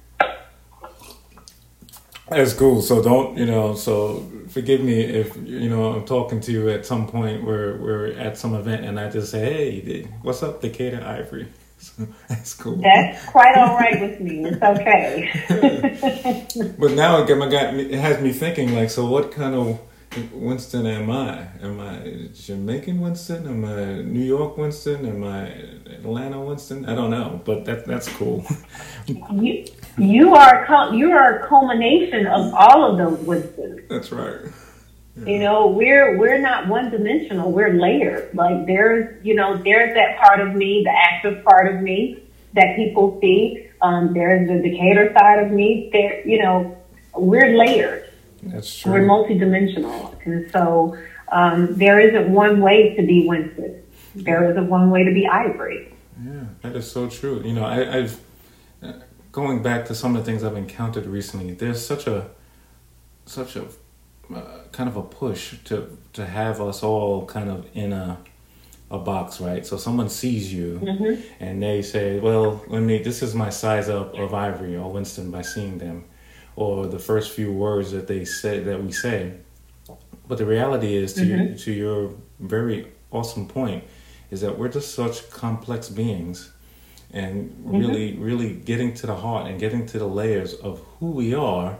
That's 2.28 2.54
cool. 2.54 2.82
So 2.82 3.02
don't 3.02 3.36
you 3.36 3.46
know? 3.46 3.74
So 3.74 4.26
forgive 4.48 4.80
me 4.80 5.00
if 5.00 5.36
you 5.36 5.68
know 5.68 5.92
I'm 5.92 6.04
talking 6.04 6.40
to 6.40 6.52
you 6.52 6.68
at 6.70 6.84
some 6.84 7.06
point 7.06 7.44
where 7.44 7.76
we're 7.76 8.12
at 8.12 8.36
some 8.36 8.54
event 8.54 8.84
and 8.84 8.98
I 8.98 9.08
just 9.10 9.30
say, 9.30 9.40
"Hey, 9.40 10.08
what's 10.22 10.42
up, 10.42 10.60
Decatur 10.60 11.04
Ivory?" 11.04 11.46
So 11.78 12.06
that's 12.28 12.54
cool. 12.54 12.76
That's 12.76 13.24
quite 13.26 13.56
all 13.56 13.76
right 13.76 14.00
with 14.00 14.20
me. 14.20 14.44
It's 14.44 14.62
okay. 14.62 15.30
but 16.78 16.92
now 16.92 17.22
it 17.22 17.28
got 17.28 17.74
it 17.74 17.92
has 17.92 18.20
me 18.22 18.32
thinking 18.32 18.74
like, 18.74 18.90
so 18.90 19.06
what 19.06 19.32
kind 19.32 19.54
of 19.54 19.80
Winston 20.32 20.86
am 20.86 21.10
I? 21.10 21.48
Am 21.62 21.80
I 21.80 22.28
Jamaican 22.32 23.00
Winston? 23.00 23.46
Am 23.46 23.64
I 23.64 24.02
New 24.02 24.24
York 24.24 24.56
Winston? 24.56 25.06
Am 25.06 25.24
I 25.24 25.48
Atlanta 25.92 26.40
Winston? 26.40 26.86
I 26.86 26.94
don't 26.94 27.10
know, 27.10 27.40
but 27.44 27.64
that 27.66 27.84
that's 27.86 28.08
cool. 28.08 28.44
you 29.06 29.64
you 29.98 30.34
are 30.34 30.94
you 30.94 31.12
are 31.12 31.40
a 31.40 31.48
culmination 31.48 32.26
of 32.26 32.54
all 32.54 32.90
of 32.90 32.98
those 32.98 33.26
Winstons. 33.26 33.80
That's 33.88 34.12
right. 34.12 34.40
Yeah. 35.16 35.26
You 35.26 35.38
know, 35.38 35.66
we're 35.68 36.18
we're 36.18 36.38
not 36.38 36.68
one 36.68 36.90
dimensional. 36.90 37.50
We're 37.50 37.72
layered. 37.72 38.34
Like 38.34 38.66
there's 38.66 39.24
you 39.24 39.34
know 39.34 39.56
there's 39.56 39.94
that 39.94 40.18
part 40.18 40.40
of 40.40 40.54
me, 40.54 40.82
the 40.84 40.90
active 40.90 41.42
part 41.44 41.74
of 41.74 41.80
me 41.80 42.22
that 42.52 42.76
people 42.76 43.18
see. 43.20 43.68
Um, 43.80 44.12
there's 44.12 44.48
the 44.48 44.68
Decatur 44.68 45.12
side 45.18 45.44
of 45.44 45.52
me. 45.52 45.90
There, 45.92 46.26
you 46.26 46.42
know, 46.42 46.76
we're 47.14 47.56
layered. 47.56 48.10
That's 48.42 48.78
true. 48.78 48.92
We're 48.92 49.06
multidimensional. 49.06 50.14
And 50.26 50.50
so 50.50 50.96
um, 51.32 51.74
there 51.74 51.98
isn't 52.00 52.32
one 52.32 52.60
way 52.60 52.94
to 52.96 53.02
be 53.02 53.26
Winston. 53.26 53.82
There 54.14 54.50
isn't 54.50 54.68
one 54.68 54.90
way 54.90 55.04
to 55.04 55.12
be 55.12 55.26
Ivory. 55.26 55.92
Yeah, 56.24 56.44
that 56.62 56.76
is 56.76 56.90
so 56.90 57.08
true. 57.08 57.42
You 57.44 57.52
know, 57.52 57.64
I, 57.64 57.98
I've 57.98 58.20
uh, 58.82 58.92
going 59.32 59.62
back 59.62 59.86
to 59.86 59.94
some 59.94 60.16
of 60.16 60.24
the 60.24 60.30
things 60.30 60.42
I've 60.42 60.56
encountered 60.56 61.06
recently. 61.06 61.52
There's 61.52 61.84
such 61.84 62.06
a 62.06 62.30
such 63.26 63.56
a 63.56 63.66
uh, 64.34 64.40
kind 64.72 64.88
of 64.88 64.96
a 64.96 65.02
push 65.02 65.56
to 65.64 65.96
to 66.12 66.26
have 66.26 66.60
us 66.60 66.82
all 66.82 67.26
kind 67.26 67.50
of 67.50 67.66
in 67.74 67.92
a 67.92 68.18
a 68.90 68.98
box, 68.98 69.40
right? 69.40 69.66
So 69.66 69.76
someone 69.76 70.08
sees 70.08 70.52
you 70.52 70.80
mm-hmm. 70.82 71.20
and 71.40 71.62
they 71.62 71.82
say, 71.82 72.20
"Well, 72.20 72.62
let 72.68 72.82
me. 72.82 73.02
This 73.02 73.22
is 73.22 73.34
my 73.34 73.50
size 73.50 73.88
up 73.88 74.14
of 74.14 74.32
Ivory 74.34 74.76
or 74.76 74.90
Winston 74.92 75.30
by 75.30 75.42
seeing 75.42 75.78
them." 75.78 76.04
or 76.56 76.86
the 76.86 76.98
first 76.98 77.32
few 77.32 77.52
words 77.52 77.92
that 77.92 78.06
they 78.06 78.24
say 78.24 78.60
that 78.60 78.82
we 78.82 78.90
say. 78.90 79.34
But 80.26 80.38
the 80.38 80.46
reality 80.46 80.96
is, 80.96 81.12
to 81.14 81.20
mm-hmm. 81.20 81.48
your, 81.48 81.56
to 81.58 81.72
your 81.72 82.14
very 82.40 82.88
awesome 83.12 83.46
point, 83.46 83.84
is 84.30 84.40
that 84.40 84.58
we're 84.58 84.68
just 84.68 84.94
such 84.94 85.30
complex 85.30 85.88
beings, 85.88 86.50
and 87.12 87.50
mm-hmm. 87.50 87.78
really, 87.78 88.16
really 88.16 88.54
getting 88.54 88.94
to 88.94 89.06
the 89.06 89.14
heart 89.14 89.48
and 89.48 89.60
getting 89.60 89.86
to 89.86 89.98
the 89.98 90.08
layers 90.08 90.54
of 90.54 90.80
who 90.98 91.10
we 91.10 91.34
are, 91.34 91.78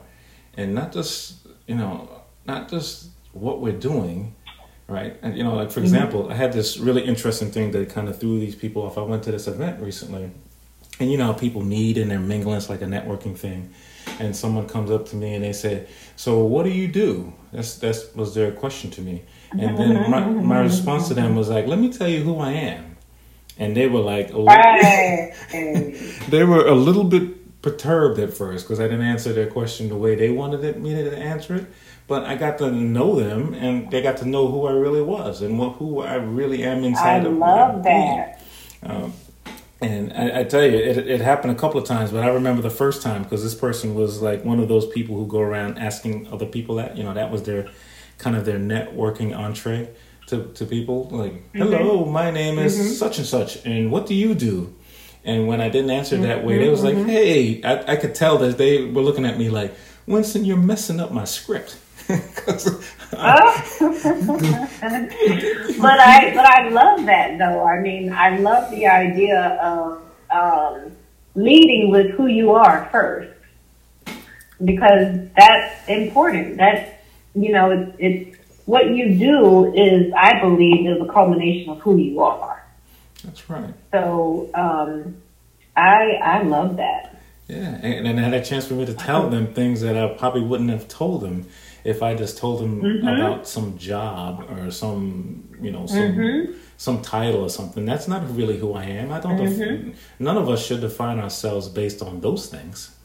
and 0.57 0.75
not 0.75 0.93
just 0.93 1.47
you 1.67 1.75
know, 1.75 2.16
not 2.47 2.69
just 2.69 3.11
what 3.33 3.61
we're 3.61 3.73
doing, 3.73 4.35
right? 4.89 5.17
And 5.23 5.37
you 5.37 5.45
know, 5.45 5.55
like 5.55 5.71
for 5.71 5.81
mm-hmm. 5.81 5.85
example, 5.85 6.31
I 6.31 6.35
had 6.35 6.53
this 6.53 6.79
really 6.79 7.05
interesting 7.05 7.51
thing 7.51 7.71
that 7.73 7.91
kind 7.91 8.09
of 8.09 8.19
threw 8.19 8.41
these 8.41 8.55
people 8.55 8.83
off. 8.83 8.99
I 8.99 9.03
went 9.03 9.23
to 9.25 9.33
this 9.33 9.47
event 9.47 9.83
recently, 9.83 10.31
and 11.01 11.11
you 11.11 11.19
know, 11.19 11.35
people 11.35 11.63
meet 11.63 11.99
and 11.99 12.11
they're 12.11 12.19
mingling. 12.19 12.57
It's 12.57 12.69
like 12.69 12.83
a 12.83 12.87
networking 12.87 13.37
thing 13.37 13.73
and 14.19 14.35
someone 14.35 14.69
comes 14.69 14.91
up 14.91 15.07
to 15.07 15.17
me 15.17 15.35
and 15.35 15.45
they 15.45 15.53
say, 15.53 15.87
"So 16.17 16.45
what 16.45 16.65
do 16.65 16.71
you 16.71 16.89
do?" 16.89 17.33
That's 17.53 17.77
that 17.79 17.97
was 18.15 18.35
their 18.35 18.53
question 18.53 18.91
to 18.93 19.01
me, 19.01 19.23
and 19.53 19.79
then 19.79 20.11
my, 20.11 20.21
my 20.21 20.61
response 20.61 21.09
to 21.09 21.15
them 21.15 21.37
was 21.37 21.49
like, 21.49 21.67
"Let 21.67 21.79
me 21.79 21.93
tell 21.93 22.09
you 22.09 22.23
who 22.23 22.39
I 22.39 22.53
am," 22.53 22.97
and 23.59 23.77
they 23.77 23.89
were 23.89 24.01
like, 24.01 24.29
they 26.31 26.45
were 26.45 26.67
a 26.67 26.75
little 26.75 27.05
bit 27.05 27.63
perturbed 27.63 28.19
at 28.21 28.33
first 28.33 28.65
because 28.65 28.81
I 28.81 28.85
didn't 28.85 29.03
answer 29.03 29.33
their 29.33 29.49
question 29.49 29.89
the 29.89 29.97
way 29.97 30.15
they 30.15 30.31
wanted 30.31 30.65
it, 30.65 30.81
me 30.81 30.95
to 30.95 31.17
answer 31.17 31.57
it. 31.57 31.67
But 32.09 32.25
I 32.25 32.37
got 32.37 32.59
to 32.59 32.71
know 32.71 33.17
them, 33.17 33.53
and 33.55 33.91
they 33.91 34.01
got 34.01 34.19
to 34.19 34.29
know 34.29 34.49
who 34.49 34.67
I 34.67 34.73
really 34.73 35.03
was 35.03 35.43
and 35.43 35.59
what 35.59 35.77
who 35.77 36.03
I 36.03 36.15
really 36.15 36.63
am 36.63 36.85
inside 36.85 37.23
I 37.23 37.29
of. 37.29 37.43
I 37.43 37.47
love 37.47 37.83
that. 37.83 38.43
Um, 38.83 39.13
and 39.81 40.13
I, 40.13 40.41
I, 40.41 40.45
tell 40.45 40.63
you, 40.63 40.79
it, 40.79 40.99
it 40.99 41.21
happened 41.21 41.53
a 41.53 41.59
couple 41.59 41.81
of 41.81 41.87
times, 41.87 42.11
but 42.11 42.23
I 42.23 42.29
remember 42.29 42.63
the 42.63 42.71
first 42.71 43.03
time 43.03 43.25
because 43.25 43.43
this 43.43 43.55
person 43.55 43.95
was 43.95 44.23
like 44.23 44.45
one 44.45 44.59
of 44.59 44.69
those 44.69 44.87
people 44.87 45.17
who 45.17 45.27
go 45.27 45.41
around 45.41 45.79
asking 45.79 46.29
other 46.29 46.47
people 46.47 46.77
that, 46.77 46.97
you 46.97 47.05
know, 47.05 47.13
that 47.13 47.31
was 47.31 47.43
their 47.43 47.69
kind 48.19 48.37
of 48.37 48.47
their 48.47 48.59
networking 48.59 49.37
entree 49.37 49.91
to, 50.29 50.45
to 50.55 50.65
people. 50.65 51.09
Like, 51.11 51.33
mm-hmm. 51.33 51.59
hello, 51.59 52.05
my 52.07 52.31
name 52.31 52.59
is 52.59 52.79
mm-hmm. 52.79 52.89
such 52.93 53.19
and 53.19 53.27
such, 53.27 53.65
and 53.67 53.91
what 53.91 54.07
do 54.07 54.15
you 54.15 54.35
do? 54.35 54.75
And 55.25 55.47
when 55.47 55.61
I 55.61 55.69
didn't 55.69 55.91
answer 55.91 56.17
that 56.19 56.45
way, 56.45 56.59
they 56.59 56.69
was 56.69 56.85
like, 56.85 56.95
mm-hmm. 56.95 57.09
hey, 57.09 57.63
I, 57.63 57.93
I 57.93 57.97
could 57.97 58.15
tell 58.15 58.39
that 58.39 58.59
they 58.59 58.85
were 58.85 59.03
looking 59.03 59.27
at 59.27 59.37
me 59.37 59.51
like, 59.51 59.75
Winston, 60.07 60.45
you're 60.45 60.57
messing 60.57 61.01
up 61.01 61.11
my 61.11 61.25
script. 61.25 61.77
Oh. 62.09 62.19
but 65.81 66.01
I 66.01 66.33
but 66.35 66.47
I 66.47 66.69
love 66.69 67.07
that 67.07 67.39
though. 67.39 67.65
I 67.65 67.81
mean, 67.81 68.13
I 68.13 68.39
love 68.39 68.71
the 68.71 68.87
idea 68.87 69.59
of 69.63 70.03
um, 70.31 70.93
leading 71.35 71.91
with 71.91 72.11
who 72.13 72.27
you 72.27 72.53
are 72.53 72.89
first 72.91 73.33
because 74.65 75.29
that's 75.37 75.89
important. 75.89 76.57
That's 76.57 76.91
you 77.35 77.53
know, 77.53 77.71
it's, 77.71 77.97
it's 77.99 78.39
what 78.65 78.89
you 78.89 79.19
do 79.19 79.75
is, 79.75 80.13
I 80.17 80.41
believe, 80.41 80.87
is 80.87 81.01
a 81.01 81.13
culmination 81.13 81.71
of 81.71 81.81
who 81.81 81.97
you 81.97 82.21
are. 82.21 82.65
That's 83.25 83.49
right. 83.51 83.75
So 83.93 84.51
um, 84.55 85.17
I 85.77 86.19
I 86.23 86.43
love 86.43 86.77
that. 86.77 87.21
Yeah, 87.49 87.79
and, 87.81 88.09
and 88.09 88.19
I 88.19 88.25
had 88.25 88.35
a 88.35 88.45
chance 88.45 88.67
for 88.67 88.75
me 88.75 88.87
to 88.87 88.95
tell 88.95 89.31
them 89.31 89.55
things 89.55 89.81
that 89.83 89.97
I 89.97 90.09
probably 90.15 90.43
wouldn't 90.43 90.71
have 90.71 90.89
told 90.89 91.21
them 91.21 91.47
if 91.87 92.03
I 92.03 92.15
just 92.15 92.37
told 92.37 92.61
them 92.61 92.83
mm-hmm. 92.83 93.07
about 93.07 93.47
some 93.47 93.79
job 93.79 94.45
or 94.51 94.71
some, 94.73 95.49
you 95.61 95.71
know, 95.71 95.87
some 95.87 95.99
mm-hmm. 95.99 96.53
some 96.77 97.01
title 97.01 97.43
or 97.43 97.49
something, 97.49 97.87
that's 97.87 98.09
not 98.09 98.23
really 98.37 98.59
who 98.59 98.75
I 98.75 98.85
am. 98.85 99.13
I 99.13 99.21
don't. 99.21 99.39
Mm-hmm. 99.39 99.91
Def- 99.91 100.15
none 100.19 100.37
of 100.37 100.49
us 100.49 100.67
should 100.67 100.81
define 100.81 101.21
ourselves 101.21 101.69
based 101.69 102.03
on 102.03 102.21
those 102.21 102.49
things. 102.49 102.97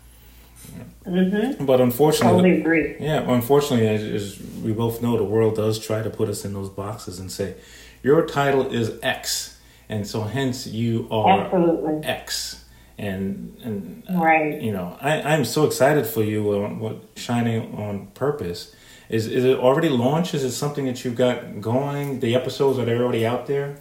Mm-hmm. 1.05 1.65
But 1.65 1.79
unfortunately, 1.79 2.41
totally 2.41 2.61
agree. 2.61 2.95
Yeah, 2.99 3.23
unfortunately, 3.27 3.87
as, 3.87 4.03
as, 4.03 4.41
we 4.61 4.73
both 4.73 5.01
know, 5.01 5.17
the 5.17 5.23
world 5.23 5.55
does 5.55 5.79
try 5.79 6.01
to 6.01 6.09
put 6.09 6.29
us 6.29 6.43
in 6.45 6.53
those 6.53 6.69
boxes 6.69 7.19
and 7.19 7.31
say, 7.31 7.55
your 8.03 8.25
title 8.25 8.71
is 8.71 8.97
X, 9.01 9.59
and 9.89 10.07
so 10.07 10.21
hence 10.21 10.67
you 10.67 11.07
are 11.11 11.41
Absolutely. 11.41 12.07
X 12.07 12.60
and 12.97 13.57
and 13.63 14.03
uh, 14.09 14.15
right. 14.15 14.61
you 14.61 14.71
know 14.71 14.97
I 15.01 15.21
I'm 15.21 15.45
so 15.45 15.65
excited 15.65 16.05
for 16.05 16.23
you 16.23 16.63
on 16.63 16.79
what 16.79 16.97
shining 17.15 17.75
on 17.75 18.07
purpose. 18.07 18.75
Is 19.09 19.27
is 19.27 19.43
it 19.43 19.57
already 19.57 19.89
launched? 19.89 20.33
Is 20.33 20.43
it 20.43 20.51
something 20.51 20.85
that 20.85 21.03
you've 21.03 21.15
got 21.15 21.61
going? 21.61 22.19
The 22.19 22.35
episodes 22.35 22.79
are 22.79 22.85
they 22.85 22.97
already 22.97 23.25
out 23.25 23.45
there 23.47 23.77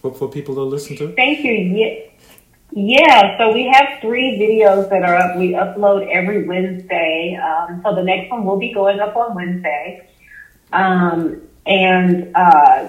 for, 0.00 0.14
for 0.14 0.28
people 0.28 0.54
to 0.54 0.62
listen 0.62 0.96
to? 0.98 1.12
Thank 1.14 1.44
you. 1.44 1.52
Yeah 1.52 2.10
yeah 2.76 3.38
so 3.38 3.52
we 3.52 3.68
have 3.68 4.00
three 4.00 4.36
videos 4.36 4.90
that 4.90 5.02
are 5.04 5.14
up. 5.14 5.36
We 5.36 5.52
upload 5.52 6.10
every 6.10 6.44
Wednesday. 6.46 7.38
Um, 7.40 7.80
so 7.84 7.94
the 7.94 8.02
next 8.02 8.30
one 8.30 8.44
will 8.44 8.58
be 8.58 8.72
going 8.72 9.00
up 9.00 9.14
on 9.16 9.34
Wednesday. 9.34 10.08
Um, 10.72 11.42
and 11.66 12.32
uh, 12.34 12.88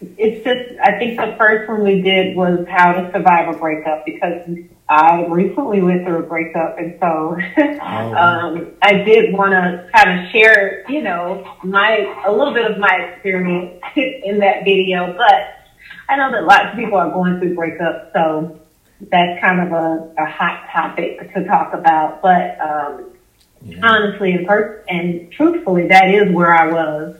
it's 0.00 0.44
just 0.44 0.80
I 0.80 0.98
think 0.98 1.18
the 1.18 1.34
first 1.38 1.68
one 1.68 1.82
we 1.82 2.00
did 2.00 2.36
was 2.36 2.66
how 2.68 2.92
to 2.92 3.10
survive 3.12 3.54
a 3.54 3.58
breakup 3.58 4.04
because 4.04 4.48
I 4.88 5.26
recently 5.26 5.82
went 5.82 6.04
through 6.04 6.20
a 6.20 6.22
breakup, 6.22 6.78
and 6.78 6.96
so 6.98 7.36
oh. 7.58 8.14
um, 8.16 8.72
I 8.80 9.02
did 9.04 9.32
want 9.34 9.52
to 9.52 9.88
kind 9.94 10.20
of 10.20 10.30
share, 10.30 10.84
you 10.88 11.02
know, 11.02 11.46
my 11.62 12.22
a 12.26 12.32
little 12.32 12.54
bit 12.54 12.70
of 12.70 12.78
my 12.78 12.94
experience 12.94 13.82
in 13.96 14.38
that 14.38 14.64
video. 14.64 15.14
But 15.16 15.72
I 16.08 16.16
know 16.16 16.30
that 16.32 16.44
lots 16.44 16.72
of 16.72 16.76
people 16.76 16.96
are 16.96 17.10
going 17.10 17.38
through 17.38 17.54
breakups, 17.54 18.12
so 18.12 18.58
that's 19.10 19.40
kind 19.40 19.60
of 19.60 19.72
a, 19.72 20.14
a 20.18 20.26
hot 20.26 20.68
topic 20.72 21.32
to 21.34 21.44
talk 21.44 21.74
about. 21.74 22.22
But 22.22 22.58
um, 22.60 23.10
yeah. 23.62 23.80
honestly 23.82 24.32
and 24.32 24.46
per- 24.46 24.84
and 24.88 25.30
truthfully, 25.32 25.88
that 25.88 26.14
is 26.14 26.32
where 26.32 26.54
I 26.54 26.72
was 26.72 27.16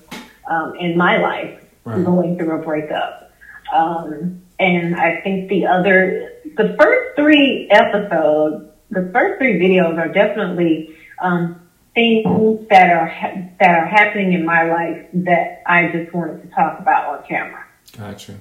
um, 0.48 0.74
in 0.76 0.96
my 0.96 1.18
life, 1.18 1.60
right. 1.96 2.04
going 2.04 2.36
through 2.36 2.60
a 2.60 2.64
breakup. 2.64 3.32
Um, 3.72 4.42
and 4.58 4.96
I 4.96 5.20
think 5.20 5.48
the 5.48 5.66
other, 5.66 6.32
the 6.56 6.74
first 6.78 7.16
three 7.16 7.68
episodes 7.70 8.68
the 8.90 9.10
first 9.12 9.38
three 9.38 9.58
videos 9.58 9.98
are 9.98 10.08
definitely 10.08 10.96
um, 11.20 11.60
things 11.94 12.66
that 12.68 12.90
are 12.90 13.06
ha- 13.06 13.42
that 13.58 13.78
are 13.78 13.86
happening 13.86 14.32
in 14.32 14.44
my 14.44 14.62
life 14.64 15.06
that 15.12 15.62
I 15.66 15.88
just 15.88 16.12
wanted 16.14 16.42
to 16.42 16.48
talk 16.48 16.78
about 16.78 17.18
on 17.18 17.26
camera. 17.26 17.64
Gotcha. 17.96 18.34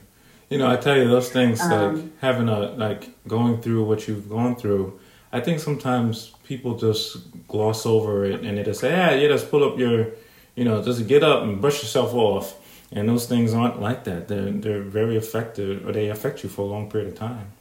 You 0.49 0.57
know, 0.57 0.69
I 0.69 0.77
tell 0.77 0.95
you 0.95 1.07
those 1.07 1.29
things 1.29 1.59
um, 1.61 1.95
like 1.95 2.19
having 2.19 2.47
a 2.47 2.59
like 2.71 3.09
going 3.27 3.61
through 3.61 3.83
what 3.83 4.07
you've 4.07 4.29
gone 4.29 4.55
through. 4.55 4.99
I 5.33 5.41
think 5.41 5.59
sometimes 5.59 6.31
people 6.45 6.77
just 6.77 7.17
gloss 7.47 7.85
over 7.85 8.23
it 8.23 8.41
and 8.41 8.57
they 8.57 8.63
just 8.63 8.79
say, 8.79 8.91
"Yeah, 8.91 9.13
yeah, 9.13 9.27
just 9.27 9.51
pull 9.51 9.63
up 9.65 9.77
your, 9.77 10.11
you 10.55 10.63
know, 10.63 10.81
just 10.81 11.05
get 11.07 11.23
up 11.23 11.43
and 11.43 11.59
brush 11.59 11.81
yourself 11.83 12.13
off." 12.13 12.55
And 12.91 13.09
those 13.09 13.27
things 13.27 13.53
aren't 13.53 13.81
like 13.81 14.05
that. 14.05 14.27
They're 14.27 14.51
they're 14.51 14.81
very 14.81 15.17
effective, 15.17 15.87
or 15.87 15.91
they 15.91 16.09
affect 16.09 16.43
you 16.43 16.49
for 16.49 16.61
a 16.61 16.65
long 16.65 16.89
period 16.89 17.09
of 17.09 17.15
time, 17.19 17.51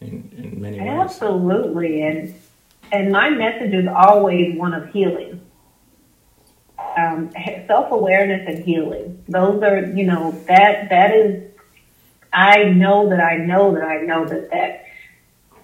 in 0.00 0.32
in 0.36 0.60
many 0.60 0.80
ways. 0.80 0.88
Absolutely, 0.88 2.02
and 2.02 2.34
and 2.90 3.12
my 3.12 3.30
message 3.30 3.72
is 3.72 3.86
always 3.86 4.58
one 4.58 4.74
of 4.74 4.88
healing. 4.90 5.40
Um, 6.96 7.30
self 7.66 7.90
awareness 7.92 8.42
and 8.46 8.64
healing. 8.64 9.22
Those 9.28 9.62
are, 9.62 9.86
you 9.86 10.04
know, 10.04 10.32
that 10.48 10.90
that 10.90 11.14
is. 11.14 11.48
I 12.32 12.64
know 12.64 13.08
that 13.10 13.20
I 13.20 13.36
know 13.36 13.74
that 13.74 13.84
I 13.84 14.00
know 14.02 14.24
that 14.24 14.50
that 14.50 14.84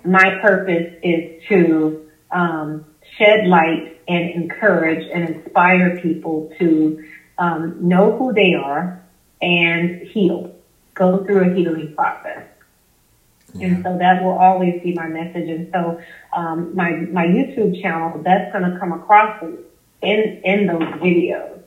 my 0.05 0.39
purpose 0.41 0.95
is 1.03 1.43
to 1.49 2.09
um, 2.31 2.85
shed 3.17 3.47
light 3.47 4.01
and 4.07 4.31
encourage 4.31 5.07
and 5.13 5.29
inspire 5.29 5.99
people 6.01 6.53
to 6.59 7.05
um, 7.39 7.77
know 7.87 8.17
who 8.17 8.33
they 8.33 8.55
are, 8.55 9.03
and 9.41 10.03
heal, 10.09 10.55
go 10.95 11.25
through 11.25 11.51
a 11.51 11.55
healing 11.55 11.95
process. 11.95 12.47
Yeah. 13.55 13.69
And 13.69 13.83
so 13.83 13.99
that 13.99 14.23
will 14.23 14.39
always 14.39 14.83
be 14.83 14.95
my 14.95 15.07
message. 15.07 15.49
And 15.49 15.71
so 15.73 16.01
um, 16.33 16.75
my 16.75 16.91
my 16.91 17.25
YouTube 17.25 17.81
channel, 17.81 18.21
that's 18.23 18.53
going 18.53 18.71
to 18.71 18.79
come 18.79 18.93
across 18.93 19.43
in 20.03 20.41
in 20.45 20.67
those 20.67 20.83
videos. 21.01 21.63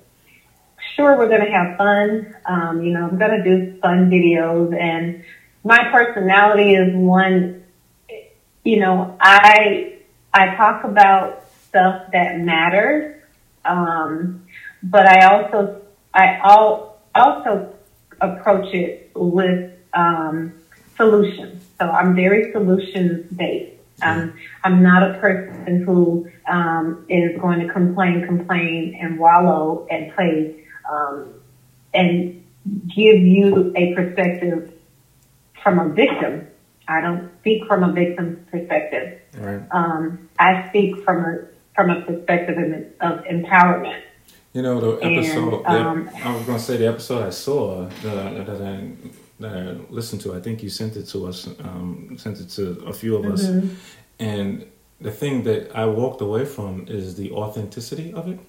Sure, 0.96 1.18
we're 1.18 1.30
going 1.30 1.46
to 1.46 1.52
have 1.52 1.78
fun. 1.78 2.36
Um, 2.46 2.84
you 2.84 2.94
know, 2.94 3.08
I'm 3.08 3.18
going 3.18 3.32
to 3.32 3.44
do 3.44 3.80
fun 3.80 4.10
videos, 4.10 4.78
and 4.78 5.24
my 5.64 5.90
personality 5.92 6.76
is 6.76 6.94
one. 6.96 7.64
You 8.64 8.80
know, 8.80 9.18
I 9.20 10.00
I 10.34 10.56
talk 10.56 10.84
about 10.84 11.46
stuff 11.68 12.12
that 12.12 12.40
matters, 12.40 13.22
um, 13.66 14.46
but 14.84 15.08
I 15.08 15.26
also 15.26 15.82
I 16.14 16.40
all 16.44 16.91
also 17.16 17.76
approach 18.20 18.74
it 18.74 19.12
with 19.16 19.72
um, 19.94 20.54
solutions. 20.96 21.64
So 21.80 21.90
I'm 21.90 22.16
very 22.16 22.52
solutions 22.52 23.26
based. 23.36 23.78
Um, 24.04 24.34
I'm 24.64 24.82
not 24.82 25.04
a 25.04 25.20
person 25.20 25.84
who 25.86 26.28
um, 26.48 27.06
is 27.08 27.40
going 27.40 27.60
to 27.60 27.72
complain, 27.72 28.26
complain, 28.26 28.98
and 29.00 29.20
wallow 29.20 29.88
and 29.92 30.12
play 30.14 30.66
um, 30.90 31.34
and 31.94 32.44
give 32.88 33.22
you 33.22 33.74
a 33.76 33.94
perspective 33.94 34.74
from 35.62 35.80
a 35.80 35.90
victim. 35.90 36.48
I 36.88 37.02
don't 37.02 37.30
speak 37.40 37.66
from 37.68 37.84
a 37.84 37.92
victim's 37.92 38.50
perspective. 38.50 39.20
Right. 39.38 39.62
Um, 39.72 40.28
I 40.40 40.68
speak 40.70 41.04
from 41.04 41.24
a 41.24 41.48
from 41.76 41.90
a 41.90 42.02
perspective 42.02 42.58
of, 42.58 43.12
of 43.20 43.24
empowerment. 43.26 44.02
You 44.54 44.62
know 44.62 44.82
the 44.82 45.06
episode. 45.06 45.64
And, 45.66 45.88
um, 45.88 46.06
the, 46.06 46.28
I 46.28 46.36
was 46.36 46.46
gonna 46.46 46.60
say 46.60 46.78
the 46.78 46.88
episode 46.88 47.26
I 47.26 47.30
saw 47.30 47.86
that, 48.04 48.46
that 48.46 48.62
I 48.62 48.92
that 49.40 49.58
I 49.58 49.64
listened 49.90 50.22
to. 50.24 50.36
I 50.36 50.42
think 50.42 50.62
you 50.62 50.70
sent 50.70 50.98
it 50.98 51.08
to 51.10 51.28
us. 51.28 51.48
Um, 51.48 52.18
sent 52.18 52.40
it 52.40 52.50
to 52.50 52.84
a 52.86 52.92
few 52.92 53.16
of 53.16 53.26
us, 53.26 53.46
mm-hmm. 53.46 53.74
and 54.20 54.66
the 55.00 55.12
thing 55.12 55.44
that 55.44 55.74
I 55.74 55.86
walked 55.86 56.22
away 56.22 56.46
from 56.46 56.86
is 56.90 57.16
the 57.16 57.32
authenticity 57.32 58.14
of 58.14 58.28
it, 58.28 58.40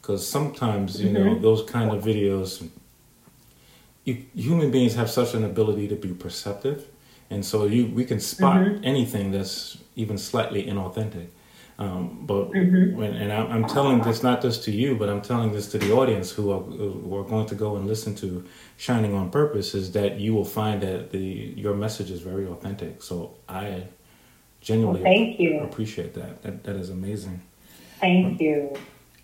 because 0.00 0.26
sometimes 0.26 1.00
you 1.00 1.10
mm-hmm. 1.10 1.24
know 1.24 1.38
those 1.38 1.68
kind 1.68 1.90
of 1.90 2.02
videos. 2.02 2.66
You, 4.04 4.24
human 4.34 4.70
beings 4.70 4.94
have 4.94 5.10
such 5.10 5.34
an 5.34 5.44
ability 5.44 5.86
to 5.88 5.96
be 5.96 6.14
perceptive, 6.14 6.86
and 7.28 7.44
so 7.44 7.66
you 7.66 7.88
we 7.88 8.06
can 8.06 8.20
spot 8.20 8.56
mm-hmm. 8.56 8.84
anything 8.84 9.32
that's 9.32 9.76
even 9.96 10.16
slightly 10.16 10.64
inauthentic. 10.64 11.28
Um, 11.78 12.26
but 12.26 12.50
mm-hmm. 12.50 12.96
when, 12.96 13.14
and 13.14 13.32
I'm, 13.32 13.66
telling 13.66 14.00
this 14.02 14.22
not 14.22 14.42
just 14.42 14.62
to 14.64 14.70
you, 14.70 14.94
but 14.94 15.08
I'm 15.08 15.22
telling 15.22 15.52
this 15.52 15.70
to 15.72 15.78
the 15.78 15.92
audience 15.92 16.30
who 16.30 16.52
are, 16.52 16.60
who 16.60 17.16
are 17.16 17.24
going 17.24 17.46
to 17.46 17.54
go 17.54 17.76
and 17.76 17.86
listen 17.86 18.14
to 18.16 18.46
Shining 18.76 19.14
on 19.14 19.30
Purpose 19.30 19.74
is 19.74 19.92
that 19.92 20.20
you 20.20 20.34
will 20.34 20.44
find 20.44 20.82
that 20.82 21.10
the 21.10 21.18
your 21.56 21.74
message 21.74 22.10
is 22.10 22.20
very 22.20 22.46
authentic. 22.46 23.02
So 23.02 23.34
I 23.48 23.84
genuinely 24.60 25.02
well, 25.02 25.12
thank 25.12 25.40
you. 25.40 25.60
appreciate 25.60 26.14
that. 26.14 26.42
That 26.42 26.64
that 26.64 26.76
is 26.76 26.90
amazing. 26.90 27.40
Thank 28.00 28.40
you. 28.40 28.76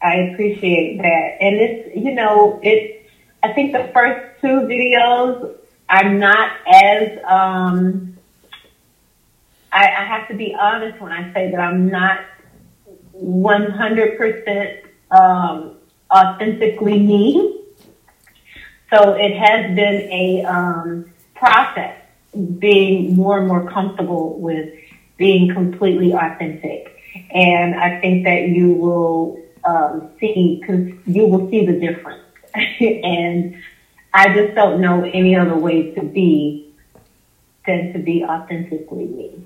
I 0.02 0.14
appreciate 0.14 0.98
that. 0.98 1.36
And 1.40 1.56
it's 1.56 1.96
you 1.96 2.14
know 2.14 2.60
it. 2.62 3.10
I 3.42 3.52
think 3.52 3.72
the 3.72 3.90
first 3.92 4.40
two 4.40 4.66
videos 4.66 5.54
I'm 5.88 6.18
not 6.18 6.50
as 6.66 7.18
um, 7.26 8.18
I, 9.72 9.86
I 9.86 10.04
have 10.04 10.28
to 10.28 10.34
be 10.34 10.54
honest 10.58 11.00
when 11.00 11.12
I 11.12 11.32
say 11.32 11.50
that 11.50 11.60
I'm 11.60 11.88
not 11.88 12.20
100% 13.22 14.82
um, 15.10 15.76
authentically 16.10 16.98
me. 16.98 17.62
So 18.90 19.14
it 19.14 19.36
has 19.36 19.74
been 19.74 20.10
a 20.10 20.44
um, 20.44 21.12
process 21.34 22.00
being 22.58 23.14
more 23.16 23.38
and 23.38 23.48
more 23.48 23.70
comfortable 23.70 24.38
with 24.38 24.72
being 25.16 25.52
completely 25.52 26.12
authentic. 26.12 26.96
And 27.30 27.74
I 27.74 28.00
think 28.00 28.24
that 28.24 28.48
you 28.48 28.72
will 28.72 29.42
um, 29.64 30.10
see, 30.20 30.62
you 31.06 31.26
will 31.26 31.50
see 31.50 31.66
the 31.66 31.78
difference. 31.78 32.22
and 32.80 33.56
I 34.14 34.32
just 34.34 34.54
don't 34.54 34.80
know 34.80 35.04
any 35.04 35.36
other 35.36 35.56
way 35.56 35.92
to 35.92 36.02
be 36.02 36.74
than 37.66 37.92
to 37.92 37.98
be 37.98 38.24
authentically 38.24 39.04
me. 39.04 39.44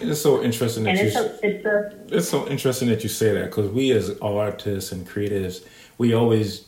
It's 0.00 0.20
so 0.20 0.42
interesting 0.42 0.84
that 0.84 0.90
and 0.90 0.98
you. 1.00 1.06
It's, 1.06 1.16
a, 1.16 1.46
it's, 1.46 1.64
a, 1.64 2.16
it's 2.16 2.28
so 2.28 2.46
interesting 2.48 2.88
that 2.88 3.02
you 3.02 3.08
say 3.08 3.32
that 3.32 3.46
because 3.46 3.70
we 3.70 3.92
as 3.92 4.18
artists 4.20 4.92
and 4.92 5.08
creatives, 5.08 5.64
we 5.98 6.14
always 6.14 6.66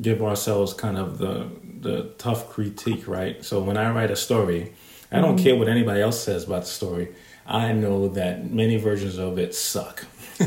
give 0.00 0.22
ourselves 0.22 0.72
kind 0.72 0.96
of 0.96 1.18
the 1.18 1.48
the 1.80 2.14
tough 2.16 2.48
critique, 2.48 3.06
right? 3.06 3.44
So 3.44 3.60
when 3.60 3.76
I 3.76 3.90
write 3.90 4.10
a 4.10 4.16
story, 4.16 4.72
I 5.10 5.20
don't 5.20 5.36
mm-hmm. 5.36 5.44
care 5.44 5.56
what 5.56 5.68
anybody 5.68 6.00
else 6.00 6.22
says 6.22 6.44
about 6.44 6.62
the 6.62 6.68
story. 6.68 7.08
I 7.46 7.72
know 7.72 8.08
that 8.08 8.50
many 8.50 8.76
versions 8.76 9.18
of 9.18 9.38
it 9.38 9.54
suck. 9.54 10.06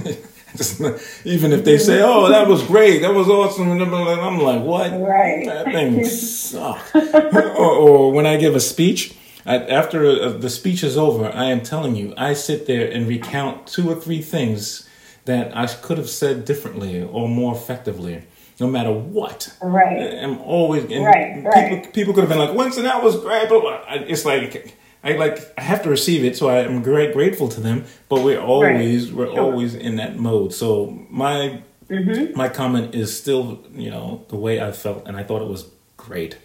even 1.25 1.51
if 1.51 1.65
they 1.65 1.77
say, 1.77 2.01
"Oh, 2.01 2.29
that 2.29 2.47
was 2.47 2.63
great, 2.63 2.99
that 2.99 3.13
was 3.13 3.27
awesome," 3.27 3.69
and 3.69 3.81
I'm 3.81 4.39
like, 4.39 4.61
"What? 4.61 4.91
Right. 4.99 5.45
That 5.45 5.65
thing 5.65 6.05
sucked." 6.05 6.95
or, 6.95 7.75
or 7.75 8.11
when 8.11 8.25
I 8.25 8.37
give 8.37 8.55
a 8.55 8.59
speech 8.59 9.13
I, 9.45 9.57
after 9.57 10.05
uh, 10.05 10.29
the 10.29 10.49
speech 10.49 10.83
is 10.83 10.97
over, 10.97 11.31
I 11.31 11.45
am 11.45 11.61
telling 11.61 11.95
you, 11.95 12.13
I 12.17 12.33
sit 12.33 12.65
there 12.65 12.89
and 12.89 13.07
recount 13.07 13.67
two 13.67 13.89
or 13.89 13.95
three 13.95 14.21
things 14.21 14.87
that 15.25 15.55
I 15.55 15.67
could 15.67 15.97
have 15.97 16.09
said 16.09 16.45
differently 16.45 17.03
or 17.03 17.27
more 17.27 17.55
effectively, 17.55 18.23
no 18.59 18.67
matter 18.67 18.91
what. 18.91 19.55
Right. 19.61 20.15
I'm 20.15 20.39
always 20.39 20.83
right, 20.83 21.35
people. 21.35 21.51
Right. 21.51 21.93
People 21.93 22.13
could 22.13 22.21
have 22.21 22.29
been 22.29 22.39
like, 22.39 22.55
"Winston, 22.55 22.83
that 22.83 23.03
was 23.03 23.19
great," 23.19 23.49
but 23.49 23.83
it's 24.09 24.25
like 24.25 24.77
I 25.03 25.13
like 25.13 25.53
I 25.57 25.61
have 25.61 25.83
to 25.83 25.89
receive 25.89 26.23
it, 26.23 26.35
so 26.35 26.49
I 26.49 26.59
am 26.59 26.81
great 26.81 27.13
grateful 27.13 27.47
to 27.49 27.61
them. 27.61 27.85
But 28.09 28.23
we're 28.23 28.41
always 28.41 29.11
right. 29.11 29.17
we're 29.29 29.33
sure. 29.35 29.43
always 29.43 29.75
in 29.75 29.97
that 29.97 30.17
mode. 30.17 30.53
So 30.53 31.05
my 31.09 31.61
mm-hmm. 31.89 32.35
my 32.35 32.49
comment 32.49 32.95
is 32.95 33.15
still, 33.15 33.63
you 33.73 33.91
know, 33.91 34.25
the 34.29 34.35
way 34.35 34.59
I 34.59 34.71
felt, 34.71 35.07
and 35.07 35.15
I 35.15 35.23
thought 35.23 35.43
it 35.43 35.47
was 35.47 35.69
great. 35.97 36.37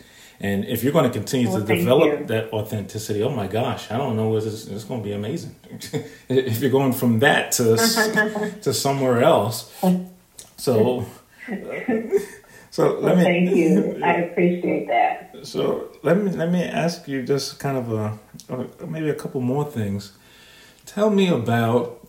And 0.42 0.64
if 0.64 0.82
you're 0.82 0.92
going 0.92 1.04
to 1.04 1.16
continue 1.16 1.50
well, 1.50 1.60
to 1.60 1.66
develop 1.66 2.20
you. 2.20 2.26
that 2.26 2.50
authenticity, 2.52 3.22
oh 3.22 3.28
my 3.28 3.46
gosh, 3.46 3.90
I 3.90 3.98
don't 3.98 4.16
know, 4.16 4.34
it's, 4.36 4.66
it's 4.66 4.84
going 4.84 5.02
to 5.02 5.04
be 5.04 5.12
amazing. 5.12 5.54
if 6.28 6.62
you're 6.62 6.70
going 6.70 6.94
from 6.94 7.18
that 7.18 7.52
to 7.52 7.76
to 8.62 8.72
somewhere 8.72 9.22
else, 9.22 9.70
so 10.56 11.06
so 12.70 12.98
let 13.00 13.02
well, 13.02 13.16
me. 13.16 13.22
Thank 13.22 13.56
you. 13.56 14.00
I 14.02 14.12
appreciate 14.14 14.88
that. 14.88 15.46
So 15.46 15.92
let 16.02 16.16
me 16.16 16.30
let 16.30 16.50
me 16.50 16.62
ask 16.62 17.06
you 17.06 17.22
just 17.22 17.58
kind 17.58 17.76
of 17.76 17.92
a 17.92 18.86
maybe 18.86 19.10
a 19.10 19.14
couple 19.14 19.42
more 19.42 19.64
things. 19.64 20.12
Tell 20.86 21.10
me 21.10 21.28
about 21.28 22.06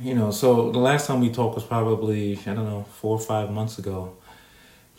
you 0.00 0.14
know. 0.14 0.30
So 0.30 0.70
the 0.70 0.78
last 0.78 1.06
time 1.06 1.20
we 1.20 1.30
talked 1.30 1.54
was 1.54 1.64
probably 1.64 2.38
I 2.46 2.54
don't 2.54 2.64
know 2.64 2.86
four 2.94 3.16
or 3.16 3.20
five 3.20 3.50
months 3.50 3.78
ago 3.78 4.16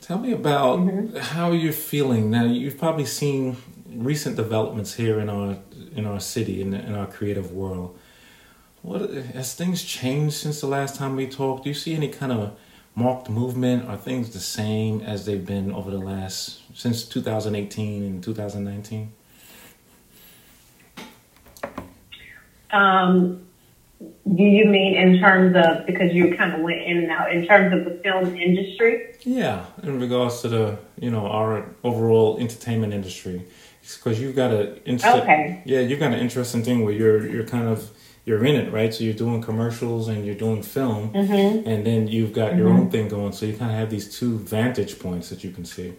Tell 0.05 0.19
me 0.19 0.33
about 0.33 0.77
mm-hmm. 0.77 1.17
how 1.17 1.51
you're 1.51 1.73
feeling 1.73 2.29
now. 2.29 2.43
You've 2.43 2.77
probably 2.77 3.05
seen 3.05 3.57
recent 3.89 4.35
developments 4.35 4.93
here 4.93 5.19
in 5.19 5.29
our 5.29 5.57
in 5.95 6.05
our 6.05 6.19
city 6.19 6.61
in, 6.61 6.75
in 6.75 6.93
our 6.93 7.07
creative 7.07 7.51
world. 7.51 7.97
What 8.83 9.09
has 9.09 9.55
things 9.55 9.83
changed 9.83 10.35
since 10.35 10.61
the 10.61 10.67
last 10.67 10.95
time 10.95 11.15
we 11.15 11.25
talked? 11.25 11.63
Do 11.63 11.69
you 11.71 11.73
see 11.73 11.95
any 11.95 12.09
kind 12.09 12.31
of 12.31 12.55
marked 12.93 13.31
movement? 13.31 13.89
Are 13.89 13.97
things 13.97 14.29
the 14.29 14.39
same 14.39 15.01
as 15.01 15.25
they've 15.25 15.43
been 15.43 15.71
over 15.71 15.89
the 15.89 15.97
last 15.97 16.61
since 16.75 17.03
2018 17.05 18.03
and 18.03 18.23
2019? 18.23 19.11
Um, 22.69 23.47
Do 23.99 24.43
you 24.43 24.65
mean 24.65 24.95
in 24.95 25.19
terms 25.19 25.55
of 25.55 25.85
because 25.85 26.11
you 26.13 26.35
kind 26.35 26.53
of 26.53 26.61
went 26.61 26.81
in 26.81 26.97
and 26.97 27.11
out 27.11 27.31
in 27.31 27.45
terms 27.47 27.73
of 27.73 27.85
the 27.85 27.99
film 28.03 28.35
industry? 28.35 29.15
Yeah, 29.21 29.65
in 29.83 29.99
regards 29.99 30.41
to 30.41 30.49
the 30.49 30.79
you 30.99 31.09
know 31.09 31.27
our 31.27 31.65
overall 31.83 32.37
entertainment 32.39 32.93
industry, 32.93 33.45
because 33.81 34.19
you've 34.19 34.35
got 34.35 34.51
a 34.51 34.77
okay. 34.89 35.61
yeah 35.65 35.79
you've 35.79 35.99
got 35.99 36.11
an 36.11 36.19
interesting 36.19 36.63
thing 36.63 36.83
where 36.83 36.93
you're 36.93 37.25
you're 37.27 37.45
kind 37.45 37.67
of 37.67 37.89
you're 38.25 38.43
in 38.43 38.55
it 38.55 38.73
right, 38.73 38.93
so 38.93 39.03
you're 39.03 39.13
doing 39.13 39.41
commercials 39.41 40.07
and 40.07 40.25
you're 40.25 40.35
doing 40.35 40.63
film, 40.63 41.13
mm-hmm. 41.13 41.67
and 41.69 41.85
then 41.85 42.07
you've 42.07 42.33
got 42.33 42.49
mm-hmm. 42.49 42.59
your 42.59 42.69
own 42.69 42.89
thing 42.89 43.07
going, 43.07 43.31
so 43.31 43.45
you 43.45 43.55
kind 43.55 43.71
of 43.71 43.77
have 43.77 43.91
these 43.91 44.17
two 44.17 44.39
vantage 44.39 44.99
points 44.99 45.29
that 45.29 45.43
you 45.43 45.51
can 45.51 45.63
see. 45.63 45.93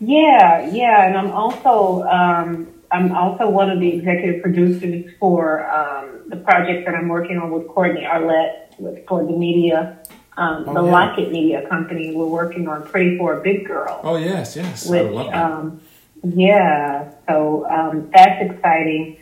Yeah, 0.00 0.70
yeah, 0.70 1.06
and 1.06 1.16
I'm 1.16 1.30
also 1.30 2.02
um, 2.04 2.68
I'm 2.90 3.12
also 3.12 3.48
one 3.48 3.70
of 3.70 3.80
the 3.80 3.88
executive 3.88 4.42
producers 4.42 5.10
for 5.18 5.68
um, 5.70 6.22
the 6.28 6.36
project 6.36 6.86
that 6.86 6.94
I'm 6.94 7.08
working 7.08 7.38
on 7.38 7.50
with 7.50 7.68
Courtney 7.68 8.02
Arlette 8.02 8.78
with, 8.78 9.06
for 9.06 9.24
the 9.24 9.32
media, 9.32 9.98
um, 10.36 10.64
oh, 10.68 10.74
the 10.74 10.84
yeah. 10.84 10.92
Lockett 10.92 11.32
Media 11.32 11.68
Company. 11.68 12.14
We're 12.14 12.26
working 12.26 12.68
on 12.68 12.86
Pretty 12.86 13.18
for 13.18 13.38
a 13.38 13.42
Big 13.42 13.66
Girl. 13.66 14.00
Oh 14.02 14.16
yes, 14.16 14.56
yes, 14.56 14.88
which, 14.88 15.00
I 15.00 15.10
love 15.10 15.26
that. 15.26 15.34
Um, 15.34 15.80
yeah, 16.22 17.12
so 17.28 17.66
um, 17.68 18.10
that's 18.12 18.50
exciting. 18.50 19.18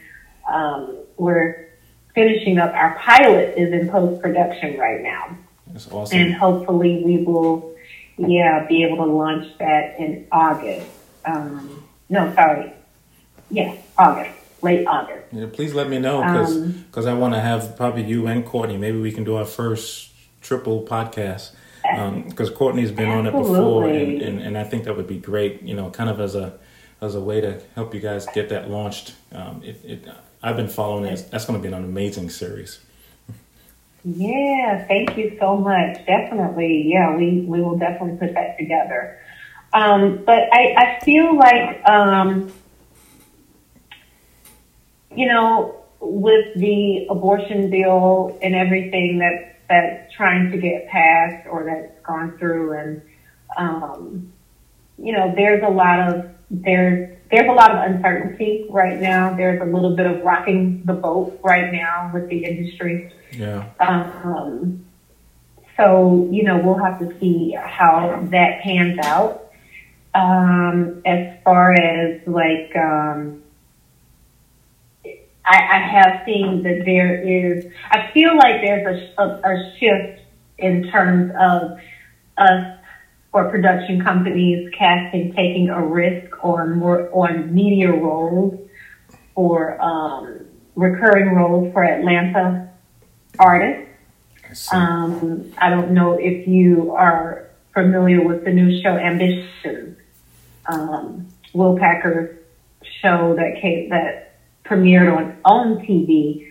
Um, 0.50 0.98
we're 1.16 1.68
finishing 2.14 2.59
up. 2.59 2.72
Our 2.74 2.98
pilot 2.98 3.55
is 3.57 3.72
in 3.72 3.88
post 3.88 4.20
production 4.20 4.79
right 4.79 5.03
now. 5.03 5.37
That's 5.68 5.90
awesome. 5.90 6.18
And 6.18 6.35
hopefully 6.35 7.03
we 7.05 7.18
will 7.24 7.74
yeah, 8.16 8.66
be 8.68 8.85
able 8.85 9.05
to 9.05 9.11
launch 9.11 9.46
that 9.59 9.98
in 9.98 10.27
August. 10.31 10.87
Um, 11.24 11.85
no, 12.09 12.33
sorry. 12.35 12.72
Yeah, 13.51 13.77
August, 13.99 14.31
late 14.63 14.87
August. 14.87 15.27
Yeah, 15.33 15.47
please 15.53 15.75
let 15.75 15.89
me 15.89 15.99
know 15.99 16.23
because 16.23 17.07
um, 17.07 17.09
I 17.09 17.15
want 17.15 17.35
to 17.35 17.41
have 17.41 17.77
probably 17.77 18.05
you 18.05 18.27
and 18.27 18.45
Courtney. 18.45 18.77
Maybe 18.77 18.99
we 18.99 19.13
can 19.13 19.25
do 19.25 19.37
our 19.37 19.45
first 19.45 20.11
triple 20.41 20.83
podcast 20.83 21.53
because 21.83 22.49
um, 22.51 22.55
Courtney's 22.57 22.91
been 22.91 23.09
absolutely. 23.09 23.19
on 23.19 23.27
it 23.27 23.49
before, 23.49 23.89
and, 23.89 24.23
and, 24.23 24.41
and 24.41 24.59
I 24.59 24.65
think 24.65 24.85
that 24.85 24.97
would 24.97 25.07
be 25.07 25.19
great. 25.19 25.63
You 25.63 25.75
know, 25.75 25.91
kind 25.91 26.11
of 26.11 26.21
as 26.21 26.35
a 26.35 26.59
as 27.01 27.15
a 27.15 27.21
way 27.21 27.41
to 27.41 27.61
help 27.75 27.95
you 27.95 28.01
guys 28.01 28.27
get 28.35 28.49
that 28.49 28.71
launched. 28.71 29.15
Um, 29.33 29.63
it, 29.63 29.81
it, 29.85 30.09
I've 30.43 30.57
been 30.57 30.69
following 30.69 31.05
it. 31.05 31.29
That's 31.31 31.45
going 31.45 31.61
to 31.61 31.69
be 31.69 31.73
an 31.75 31.83
amazing 31.83 32.31
series. 32.31 32.81
Yeah, 34.05 34.85
thank 34.87 35.17
you 35.17 35.37
so 35.41 35.57
much. 35.57 36.05
Definitely. 36.07 36.83
Yeah, 36.87 37.17
we, 37.17 37.41
we 37.41 37.63
will 37.63 37.79
definitely 37.79 38.19
put 38.19 38.35
that 38.35 38.59
together. 38.59 39.19
Um, 39.73 40.23
but 40.27 40.53
I, 40.53 40.75
I 40.77 41.05
feel 41.05 41.35
like, 41.35 41.83
um, 41.89 42.53
you 45.16 45.27
know, 45.27 45.85
with 46.00 46.55
the 46.57 47.07
abortion 47.11 47.70
bill 47.70 48.38
and 48.42 48.55
everything 48.55 49.18
that 49.18 49.55
that's 49.68 50.12
trying 50.12 50.50
to 50.50 50.59
get 50.59 50.87
passed 50.88 51.46
or 51.48 51.64
that's 51.64 52.07
gone 52.07 52.37
through 52.38 52.72
and, 52.79 53.03
um, 53.57 54.33
you 54.98 55.12
know, 55.12 55.33
there's 55.35 55.62
a 55.62 55.70
lot 55.70 56.00
of, 56.00 56.31
there's, 56.50 57.16
there's 57.31 57.48
a 57.48 57.53
lot 57.53 57.70
of 57.70 57.90
uncertainty 57.90 58.66
right 58.68 59.00
now. 59.00 59.35
There's 59.35 59.61
a 59.61 59.64
little 59.64 59.96
bit 59.96 60.07
of 60.07 60.22
rocking 60.22 60.83
the 60.85 60.92
boat 60.92 61.40
right 61.42 61.72
now 61.72 62.11
with 62.12 62.29
the 62.29 62.44
industry. 62.44 63.12
Yeah. 63.33 63.70
Um, 63.81 64.85
so, 65.77 66.29
you 66.31 66.44
know, 66.44 66.59
we'll 66.59 66.79
have 66.79 66.98
to 67.00 67.18
see 67.18 67.57
how 67.59 68.20
that 68.31 68.61
pans 68.62 68.98
out. 69.03 69.50
Um, 70.14 71.03
as 71.05 71.42
far 71.42 71.72
as 71.72 72.20
like, 72.27 72.77
um, 72.77 73.42
I, 75.47 75.57
I 75.57 75.79
have 75.79 76.23
seen 76.25 76.63
that 76.63 76.83
there 76.85 77.21
is, 77.21 77.67
I 77.91 78.11
feel 78.13 78.37
like 78.37 78.63
there's 78.63 79.11
a, 79.19 79.23
a, 79.23 79.41
a 79.45 79.77
shift 79.79 80.23
in 80.59 80.91
terms 80.91 81.33
of 81.39 81.79
us 82.39 82.79
or 83.33 83.51
production 83.51 84.03
companies 84.03 84.71
casting, 84.77 85.33
taking 85.35 85.69
a 85.69 85.85
risk 85.85 86.33
on 86.45 86.79
more, 86.79 87.11
on 87.13 87.53
media 87.55 87.93
roles 87.93 88.59
or, 89.35 89.81
um, 89.83 90.47
recurring 90.77 91.35
roles 91.35 91.73
for 91.73 91.85
Atlanta 91.85 92.71
artist. 93.39 93.89
Um, 94.73 95.53
I 95.59 95.71
don't 95.71 95.93
know 95.93 96.15
if 96.15 96.47
you 96.47 96.93
are 96.93 97.51
familiar 97.73 98.23
with 98.23 98.45
the 98.45 98.53
new 98.53 98.81
show 98.83 98.97
Ambition, 98.97 99.97
um, 100.67 101.27
Will 101.53 101.77
Packer's 101.77 102.39
show 103.01 103.35
that 103.37 103.61
came, 103.61 103.89
that 103.91 104.34
premiered 104.64 105.16
on 105.16 105.37
OWN 105.44 105.87
TV 105.87 106.50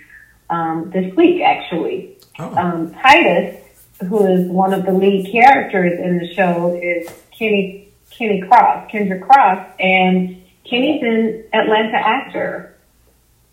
um, 0.50 0.92
this 0.92 1.14
week, 1.16 1.42
actually. 1.42 2.18
Oh. 2.40 2.56
Um, 2.56 2.94
Titus, 2.94 3.62
who 4.08 4.26
is 4.26 4.50
one 4.50 4.74
of 4.74 4.86
the 4.86 4.94
lead 4.94 5.32
characters 5.32 6.00
in 6.00 6.18
the 6.18 6.34
show, 6.34 6.80
is 6.82 7.12
Kenny 7.38 7.92
Kenny 8.10 8.42
Cross, 8.42 8.92
Kendrick 8.92 9.24
Cross, 9.24 9.68
and 9.80 10.44
Kenny's 10.64 11.02
an 11.02 11.46
Atlanta 11.54 11.98
actor 11.98 12.74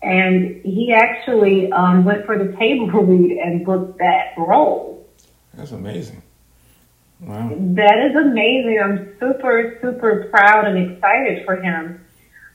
and 0.01 0.61
he 0.63 0.93
actually 0.93 1.71
um, 1.71 2.03
went 2.03 2.25
for 2.25 2.37
the 2.37 2.55
table 2.57 2.87
read 3.03 3.37
and 3.37 3.65
booked 3.65 3.99
that 3.99 4.33
role. 4.37 5.07
That's 5.53 5.71
amazing. 5.71 6.21
Wow. 7.19 7.49
That 7.49 8.09
is 8.09 8.15
amazing. 8.15 8.79
I'm 8.83 9.15
super, 9.19 9.77
super 9.81 10.27
proud 10.31 10.65
and 10.65 10.91
excited 10.91 11.45
for 11.45 11.55
him. 11.57 12.03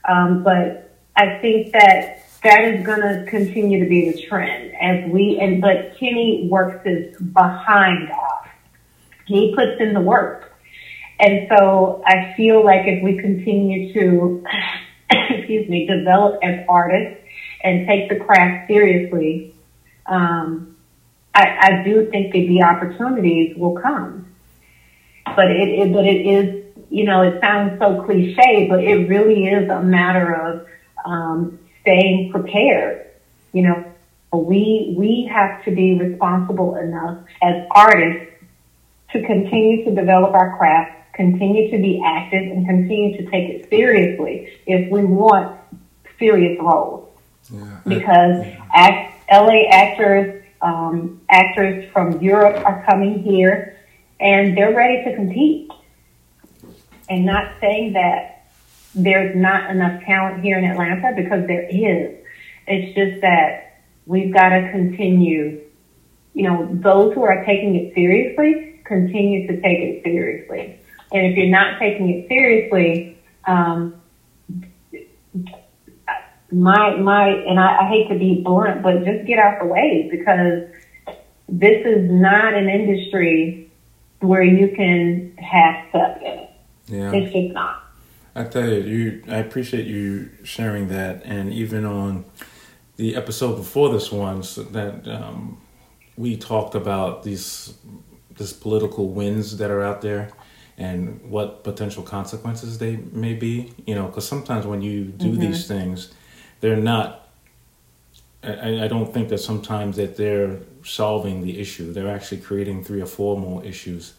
Um, 0.07 0.43
but 0.43 0.86
I 1.17 1.39
think 1.39 1.73
that 1.73 2.23
that 2.43 2.63
is 2.65 2.85
going 2.85 3.01
to 3.01 3.25
continue 3.27 3.83
to 3.83 3.89
be 3.89 4.11
the 4.11 4.21
trend 4.27 4.71
as 4.79 5.09
we, 5.11 5.39
and, 5.41 5.59
but 5.59 5.97
Kenny 5.99 6.47
works 6.49 6.85
his 6.85 7.17
behind 7.17 8.11
off. 8.11 8.47
He 9.25 9.53
puts 9.55 9.81
in 9.81 9.93
the 9.93 9.99
work. 9.99 10.53
And 11.19 11.47
so 11.49 12.03
I 12.05 12.35
feel 12.37 12.63
like 12.63 12.85
if 12.85 13.03
we 13.03 13.17
continue 13.17 13.91
to, 13.93 14.45
excuse 15.09 15.67
me, 15.67 15.87
develop 15.87 16.39
as 16.43 16.63
artists 16.69 17.19
and 17.63 17.87
take 17.87 18.09
the 18.09 18.23
craft 18.23 18.67
seriously, 18.67 19.55
um, 20.05 20.77
I, 21.33 21.57
I 21.59 21.83
do 21.83 22.07
think 22.11 22.31
that 22.33 22.47
the 22.47 22.61
opportunities 22.61 23.57
will 23.57 23.75
come. 23.75 24.27
But 25.35 25.49
it, 25.49 25.67
it, 25.67 25.93
but 25.93 26.05
it 26.05 26.25
is, 26.25 26.63
you 26.91 27.05
know, 27.05 27.23
it 27.23 27.41
sounds 27.41 27.79
so 27.79 28.03
cliche, 28.03 28.67
but 28.69 28.83
it 28.83 29.09
really 29.09 29.47
is 29.47 29.67
a 29.69 29.81
matter 29.81 30.33
of 30.33 30.67
um, 31.05 31.59
staying 31.81 32.31
prepared. 32.31 33.07
You 33.53 33.63
know, 33.63 33.93
we 34.33 34.95
we 34.97 35.29
have 35.31 35.63
to 35.65 35.71
be 35.71 35.97
responsible 35.97 36.75
enough 36.75 37.19
as 37.41 37.65
artists 37.71 38.33
to 39.11 39.21
continue 39.25 39.85
to 39.85 39.95
develop 39.95 40.33
our 40.33 40.57
craft, 40.57 41.13
continue 41.13 41.71
to 41.71 41.77
be 41.77 42.01
active, 42.05 42.41
and 42.41 42.65
continue 42.65 43.17
to 43.17 43.29
take 43.31 43.49
it 43.49 43.69
seriously 43.69 44.49
if 44.65 44.91
we 44.91 45.05
want 45.05 45.57
serious 46.19 46.59
roles. 46.59 47.07
Yeah. 47.49 47.79
Because 47.85 48.45
act, 48.73 49.31
LA 49.31 49.69
actors, 49.71 50.43
um, 50.61 51.21
actors 51.29 51.89
from 51.91 52.19
Europe 52.21 52.63
are 52.65 52.83
coming 52.85 53.23
here 53.23 53.77
and 54.19 54.57
they're 54.57 54.75
ready 54.75 55.03
to 55.05 55.15
compete. 55.15 55.71
And 57.09 57.25
not 57.25 57.53
saying 57.61 57.93
that 57.93 58.36
there's 58.97 59.35
not 59.35 59.69
enough 59.69 60.03
talent 60.03 60.43
here 60.43 60.57
in 60.57 60.65
Atlanta 60.65 61.13
because 61.15 61.45
there 61.47 61.67
is. 61.69 62.17
It's 62.65 62.95
just 62.95 63.21
that 63.21 63.83
we've 64.05 64.33
got 64.33 64.49
to 64.49 64.71
continue, 64.71 65.61
you 66.33 66.43
know, 66.43 66.67
those 66.71 67.13
who 67.13 67.23
are 67.23 67.45
taking 67.45 67.75
it 67.75 67.93
seriously, 67.93 68.81
continue 68.85 69.47
to 69.47 69.61
take 69.61 69.79
it 69.79 70.03
seriously. 70.03 70.79
And 71.11 71.25
if 71.27 71.37
you're 71.37 71.47
not 71.47 71.79
taking 71.79 72.09
it 72.09 72.27
seriously, 72.27 73.17
um, 73.45 74.01
my 76.51 76.95
my 76.97 77.27
and 77.27 77.59
I, 77.59 77.81
I 77.81 77.87
hate 77.87 78.09
to 78.09 78.17
be 78.17 78.41
blunt, 78.43 78.81
but 78.81 79.03
just 79.05 79.25
get 79.25 79.37
out 79.37 79.59
the 79.59 79.67
way 79.67 80.07
because 80.09 80.63
this 81.47 81.85
is 81.85 82.09
not 82.09 82.53
an 82.53 82.69
industry 82.69 83.71
where 84.19 84.43
you 84.43 84.75
can 84.75 85.37
have 85.37 85.89
stuff 85.89 86.17
in 86.21 86.39
it. 86.39 86.49
Yeah. 86.87 87.11
It's 87.13 87.33
just 87.33 87.53
not. 87.53 87.86
I 88.37 88.43
tell 88.43 88.69
you, 88.69 88.79
you 88.81 89.23
I 89.27 89.37
appreciate 89.37 89.87
you 89.87 90.29
sharing 90.43 90.89
that 90.89 91.23
and 91.25 91.51
even 91.51 91.85
on 91.85 92.25
the 92.95 93.15
episode 93.15 93.55
before 93.55 93.91
this 93.91 94.11
one 94.11 94.43
so 94.43 94.63
that 94.63 95.07
um, 95.07 95.59
we 96.15 96.37
talked 96.37 96.75
about 96.75 97.23
these 97.23 97.73
this 98.35 98.53
political 98.53 99.09
winds 99.09 99.57
that 99.57 99.71
are 99.71 99.81
out 99.81 100.01
there 100.01 100.29
and 100.77 101.19
what 101.29 101.63
potential 101.63 102.03
consequences 102.03 102.77
they 102.77 102.97
may 103.11 103.33
be 103.33 103.73
you 103.85 103.95
know 103.95 104.05
because 104.05 104.27
sometimes 104.27 104.65
when 104.67 104.81
you 104.81 105.05
do 105.05 105.31
mm-hmm. 105.31 105.41
these 105.41 105.67
things 105.67 106.11
they're 106.59 106.75
not 106.75 107.27
I, 108.43 108.85
I 108.85 108.87
don't 108.87 109.11
think 109.13 109.29
that 109.29 109.39
sometimes 109.39 109.97
that 109.97 110.15
they're 110.15 110.59
solving 110.83 111.41
the 111.41 111.59
issue. 111.59 111.91
They're 111.91 112.13
actually 112.13 112.41
creating 112.41 112.83
three 112.83 113.01
or 113.01 113.05
four 113.05 113.37
more 113.37 113.63
issues. 113.63 114.13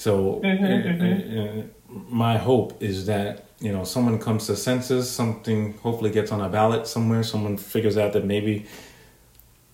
So 0.00 0.40
mm-hmm, 0.42 1.02
mm-hmm. 1.02 2.16
my 2.16 2.38
hope 2.38 2.82
is 2.82 3.04
that 3.04 3.44
you 3.60 3.70
know 3.70 3.84
someone 3.84 4.18
comes 4.18 4.46
to 4.46 4.56
senses, 4.56 5.10
something 5.10 5.74
hopefully 5.82 6.10
gets 6.10 6.32
on 6.32 6.40
a 6.40 6.48
ballot 6.48 6.86
somewhere. 6.86 7.22
Someone 7.22 7.58
figures 7.58 7.98
out 7.98 8.14
that 8.14 8.24
maybe 8.24 8.64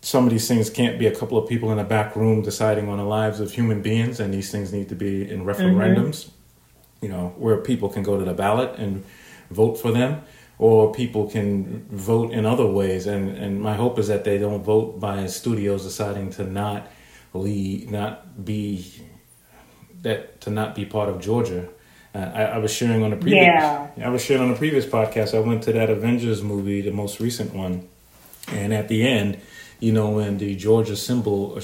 some 0.01 0.25
of 0.25 0.31
these 0.31 0.49
things 0.49 0.69
can't 0.69 0.99
be 0.99 1.07
a 1.07 1.15
couple 1.15 1.39
of 1.39 1.49
people 1.49 1.71
in 1.71 1.79
a 1.79 1.85
back 1.85 2.17
room 2.17 2.43
deciding 2.43 2.89
on 2.89 2.99
the 2.99 3.05
lives 3.05 3.39
of 3.39 3.53
human 3.53 3.83
beings, 3.83 4.19
and 4.19 4.35
these 4.35 4.51
things 4.51 4.73
need 4.73 4.89
to 4.89 4.97
be 4.97 5.31
in 5.31 5.45
referendums. 5.45 6.17
Mm-hmm. 6.17 7.05
You 7.05 7.09
know, 7.11 7.35
where 7.39 7.59
people 7.59 7.89
can 7.89 8.03
go 8.03 8.19
to 8.19 8.25
the 8.25 8.35
ballot 8.35 8.77
and 8.81 9.05
vote 9.53 9.77
for 9.77 9.93
them, 9.93 10.23
or 10.59 10.93
people 10.93 11.31
can 11.31 11.87
vote 11.89 12.33
in 12.33 12.45
other 12.45 12.67
ways. 12.67 13.07
And 13.07 13.29
and 13.29 13.63
my 13.63 13.77
hope 13.77 13.97
is 13.97 14.09
that 14.09 14.25
they 14.25 14.39
don't 14.39 14.65
vote 14.65 14.99
by 14.99 15.27
studios 15.27 15.85
deciding 15.85 16.31
to 16.31 16.43
not 16.43 16.91
lead, 17.33 17.93
not 17.93 18.45
be 18.45 19.07
that 20.07 20.41
to 20.43 20.51
not 20.51 20.75
be 20.75 20.85
part 20.85 21.09
of 21.09 21.21
Georgia. 21.21 21.69
Uh, 22.15 22.19
I, 22.19 22.43
I, 22.45 22.59
was 22.59 22.73
sharing 22.73 23.03
on 23.03 23.11
the 23.11 23.17
previous. 23.17 23.45
Yeah. 23.45 23.91
I 24.03 24.09
was 24.09 24.25
sharing 24.25 24.45
on 24.45 24.51
the 24.51 24.57
previous 24.57 24.87
podcast. 24.87 25.37
I 25.37 25.41
went 25.41 25.65
to 25.65 25.73
that 25.73 25.91
Avengers 25.91 26.43
movie, 26.43 26.81
the 26.81 26.93
most 26.93 27.21
recent 27.21 27.53
one, 27.53 27.89
and 28.49 28.73
at 28.73 28.89
the 28.89 29.07
end, 29.07 29.39
you 29.81 29.93
know, 29.93 30.09
when 30.09 30.39
the 30.39 30.55
Georgia 30.55 30.97
symbol 30.97 31.61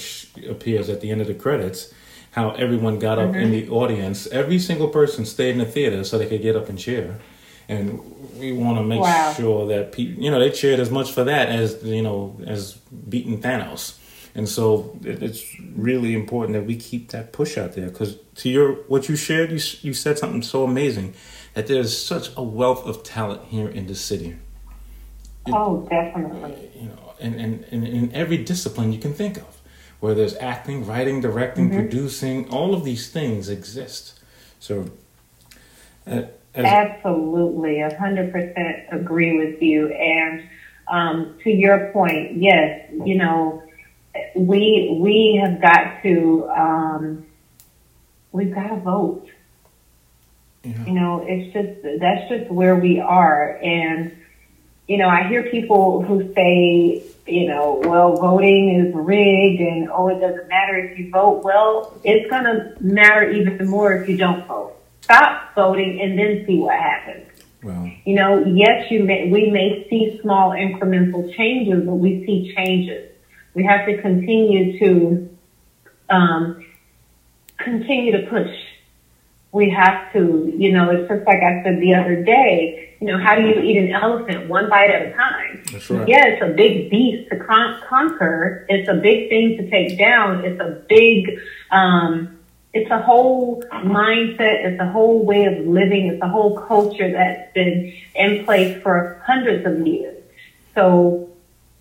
appears 0.48 0.90
at 0.90 1.00
the 1.00 1.10
end 1.10 1.20
of 1.22 1.26
the 1.26 1.34
credits, 1.34 1.94
how 2.32 2.50
everyone 2.50 2.98
got 2.98 3.18
up 3.18 3.30
mm-hmm. 3.30 3.40
in 3.40 3.50
the 3.50 3.68
audience. 3.70 4.26
Every 4.26 4.58
single 4.58 4.88
person 4.88 5.24
stayed 5.24 5.52
in 5.52 5.58
the 5.58 5.64
theater 5.64 6.04
so 6.04 6.18
they 6.18 6.26
could 6.26 6.42
get 6.42 6.56
up 6.56 6.68
and 6.68 6.78
cheer. 6.78 7.18
And 7.68 8.00
we 8.38 8.52
want 8.52 8.76
to 8.78 8.84
make 8.84 9.00
wow. 9.00 9.32
sure 9.32 9.66
that 9.68 9.92
people, 9.92 10.22
you 10.22 10.30
know, 10.30 10.40
they 10.40 10.50
cheered 10.50 10.80
as 10.80 10.90
much 10.90 11.12
for 11.12 11.24
that 11.24 11.48
as 11.48 11.82
you 11.82 12.02
know 12.02 12.38
as 12.46 12.74
beating 13.08 13.40
Thanos. 13.40 13.98
And 14.34 14.48
so 14.48 14.98
it's 15.04 15.44
really 15.74 16.14
important 16.14 16.54
that 16.54 16.64
we 16.66 16.76
keep 16.76 17.10
that 17.10 17.32
push 17.32 17.58
out 17.58 17.74
there 17.74 17.88
because 17.88 18.16
to 18.36 18.48
your 18.48 18.74
what 18.88 19.08
you 19.08 19.16
shared, 19.16 19.50
you 19.50 19.60
you 19.82 19.92
said 19.92 20.18
something 20.18 20.42
so 20.42 20.64
amazing 20.64 21.14
that 21.54 21.66
there's 21.66 21.96
such 21.96 22.30
a 22.36 22.42
wealth 22.42 22.86
of 22.86 23.02
talent 23.02 23.42
here 23.48 23.68
in 23.68 23.86
the 23.86 23.94
city. 23.94 24.36
oh, 25.48 25.86
definitely. 25.90 26.70
You 26.74 26.88
know, 26.88 27.14
and, 27.20 27.34
and, 27.34 27.64
and 27.70 27.86
in 27.86 28.12
every 28.12 28.38
discipline 28.38 28.92
you 28.92 28.98
can 28.98 29.12
think 29.12 29.36
of, 29.36 29.60
where 30.00 30.14
there's 30.14 30.36
acting, 30.36 30.86
writing, 30.86 31.20
directing, 31.20 31.68
mm-hmm. 31.68 31.78
producing, 31.78 32.48
all 32.48 32.74
of 32.74 32.84
these 32.84 33.10
things 33.10 33.50
exist. 33.50 34.18
So, 34.60 34.90
uh, 36.06 36.22
absolutely, 36.54 37.80
a 37.80 37.94
hundred 37.98 38.32
percent 38.32 38.86
agree 38.90 39.36
with 39.36 39.60
you. 39.60 39.88
And 39.88 40.48
um, 40.88 41.38
to 41.44 41.50
your 41.50 41.90
point, 41.92 42.36
yes, 42.36 42.88
you 43.04 43.16
know 43.16 43.62
we 44.34 44.96
we 45.00 45.40
have 45.42 45.60
got 45.60 46.02
to 46.02 46.48
um, 46.48 47.26
we've 48.32 48.54
got 48.54 48.68
to 48.68 48.76
vote. 48.76 49.28
Yeah. 50.62 50.84
You 50.86 50.92
know, 50.92 51.24
it's 51.26 51.52
just 51.52 52.00
that's 52.00 52.28
just 52.28 52.50
where 52.50 52.76
we 52.76 53.00
are, 53.00 53.56
and 53.62 54.16
you 54.88 54.98
know, 54.98 55.08
I 55.08 55.28
hear 55.28 55.44
people 55.44 56.02
who 56.02 56.32
say, 56.34 57.02
you 57.26 57.48
know, 57.48 57.80
well, 57.84 58.16
voting 58.16 58.80
is 58.80 58.94
rigged, 58.94 59.60
and 59.60 59.88
oh, 59.90 60.08
it 60.08 60.20
doesn't 60.20 60.48
matter 60.48 60.76
if 60.76 60.98
you 60.98 61.10
vote. 61.10 61.42
Well, 61.44 61.98
it's 62.04 62.28
going 62.28 62.44
to 62.44 62.74
matter 62.80 63.30
even 63.30 63.68
more 63.68 63.94
if 63.94 64.08
you 64.08 64.16
don't 64.16 64.46
vote. 64.46 64.76
Stop 65.02 65.54
voting 65.54 66.00
and 66.00 66.18
then 66.18 66.44
see 66.46 66.58
what 66.58 66.78
happens. 66.78 67.28
Well, 67.62 67.90
you 68.04 68.16
know, 68.16 68.44
yes, 68.44 68.90
you 68.90 69.04
may, 69.04 69.30
we 69.30 69.50
may 69.50 69.86
see 69.88 70.18
small 70.20 70.50
incremental 70.50 71.32
changes, 71.36 71.84
but 71.86 71.94
we 71.94 72.26
see 72.26 72.52
changes. 72.54 73.11
We 73.54 73.64
have 73.64 73.86
to 73.86 74.00
continue 74.00 74.78
to 74.78 75.28
um, 76.08 76.64
continue 77.58 78.12
to 78.12 78.26
push. 78.28 78.50
We 79.52 79.68
have 79.70 80.12
to, 80.14 80.52
you 80.56 80.72
know, 80.72 80.90
it's 80.90 81.08
just 81.08 81.26
like 81.26 81.42
I 81.42 81.62
said 81.62 81.80
the 81.80 81.94
other 81.94 82.22
day. 82.22 82.96
You 83.00 83.08
know, 83.08 83.18
how 83.18 83.34
do 83.34 83.42
you 83.42 83.60
eat 83.60 83.76
an 83.76 83.92
elephant 83.92 84.48
one 84.48 84.70
bite 84.70 84.90
at 84.90 85.06
a 85.08 85.12
time? 85.12 85.62
That's 85.72 85.90
right. 85.90 86.08
Yeah, 86.08 86.26
it's 86.26 86.42
a 86.42 86.54
big 86.54 86.88
beast 86.90 87.28
to 87.30 87.36
con- 87.36 87.80
conquer. 87.86 88.64
It's 88.68 88.88
a 88.88 88.94
big 88.94 89.28
thing 89.28 89.56
to 89.58 89.68
take 89.68 89.98
down. 89.98 90.44
It's 90.44 90.60
a 90.60 90.82
big, 90.88 91.38
um, 91.70 92.38
it's 92.72 92.90
a 92.90 93.02
whole 93.02 93.62
mindset. 93.72 94.64
It's 94.64 94.80
a 94.80 94.88
whole 94.90 95.24
way 95.24 95.44
of 95.44 95.66
living. 95.66 96.06
It's 96.06 96.22
a 96.22 96.28
whole 96.28 96.58
culture 96.60 97.10
that's 97.12 97.52
been 97.52 97.92
in 98.14 98.44
place 98.46 98.80
for 98.82 99.20
hundreds 99.26 99.66
of 99.66 99.86
years. 99.86 100.22
So 100.74 101.28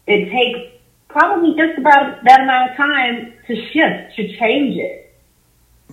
it 0.08 0.30
takes 0.32 0.81
probably 1.12 1.56
just 1.56 1.78
about 1.78 2.24
that 2.24 2.42
amount 2.42 2.72
of 2.72 2.78
time 2.78 3.34
to 3.48 3.56
shift, 3.72 4.16
to 4.16 4.38
change 4.38 4.78
it. 4.78 5.14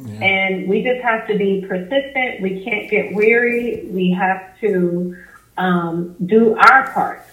Yeah. 0.04 0.24
And 0.24 0.68
we 0.68 0.82
just 0.82 1.02
have 1.02 1.26
to 1.28 1.36
be 1.36 1.64
persistent. 1.68 2.40
We 2.40 2.62
can't 2.64 2.88
get 2.90 3.14
weary. 3.14 3.88
We 3.90 4.12
have 4.12 4.58
to 4.60 5.16
um, 5.56 6.14
do 6.24 6.56
our 6.56 6.90
part. 6.92 7.24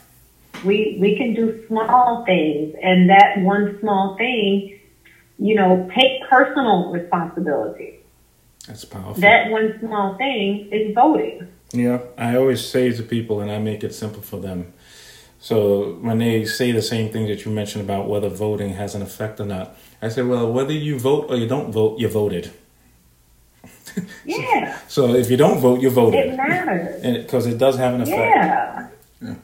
We 0.63 0.97
we 0.99 1.15
can 1.15 1.35
do 1.35 1.63
small 1.67 2.25
things, 2.25 2.75
and 2.81 3.09
that 3.09 3.39
one 3.41 3.77
small 3.81 4.17
thing, 4.17 4.79
you 5.37 5.53
know, 5.53 5.87
take 5.93 6.23
personal 6.27 6.91
responsibility. 6.91 7.99
That's 8.65 8.85
powerful. 8.85 9.21
That 9.21 9.51
one 9.51 9.77
small 9.79 10.15
thing 10.17 10.69
is 10.71 10.95
voting. 10.95 11.47
Yeah, 11.71 11.99
I 12.17 12.35
always 12.37 12.65
say 12.65 12.91
to 12.91 13.03
people, 13.03 13.41
and 13.41 13.51
I 13.51 13.59
make 13.59 13.83
it 13.83 13.93
simple 13.93 14.21
for 14.21 14.39
them 14.39 14.73
so 15.45 15.93
when 16.01 16.17
they 16.17 16.43
say 16.43 16.71
the 16.71 16.81
same 16.81 17.11
thing 17.11 17.27
that 17.27 17.45
you 17.45 17.51
mentioned 17.51 17.83
about 17.83 18.09
whether 18.09 18.29
voting 18.29 18.73
has 18.73 18.95
an 18.95 19.03
effect 19.03 19.39
or 19.39 19.45
not, 19.45 19.77
I 20.01 20.09
say, 20.09 20.23
well, 20.23 20.51
whether 20.51 20.73
you 20.73 20.97
vote 20.97 21.27
or 21.29 21.35
you 21.35 21.45
don't 21.45 21.71
vote, 21.71 21.99
you 21.99 22.07
voted. 22.07 22.51
Yeah. 24.25 24.79
so, 24.87 25.07
so, 25.07 25.13
if 25.13 25.29
you 25.29 25.37
don't 25.37 25.59
vote, 25.59 25.81
you 25.81 25.91
voted. 25.91 26.31
It 26.31 26.35
matters. 26.35 27.23
Because 27.23 27.45
it 27.45 27.59
does 27.59 27.77
have 27.77 27.93
an 27.93 28.01
effect. 28.01 28.35
Yeah. 28.35 28.89
yeah. 29.21 29.35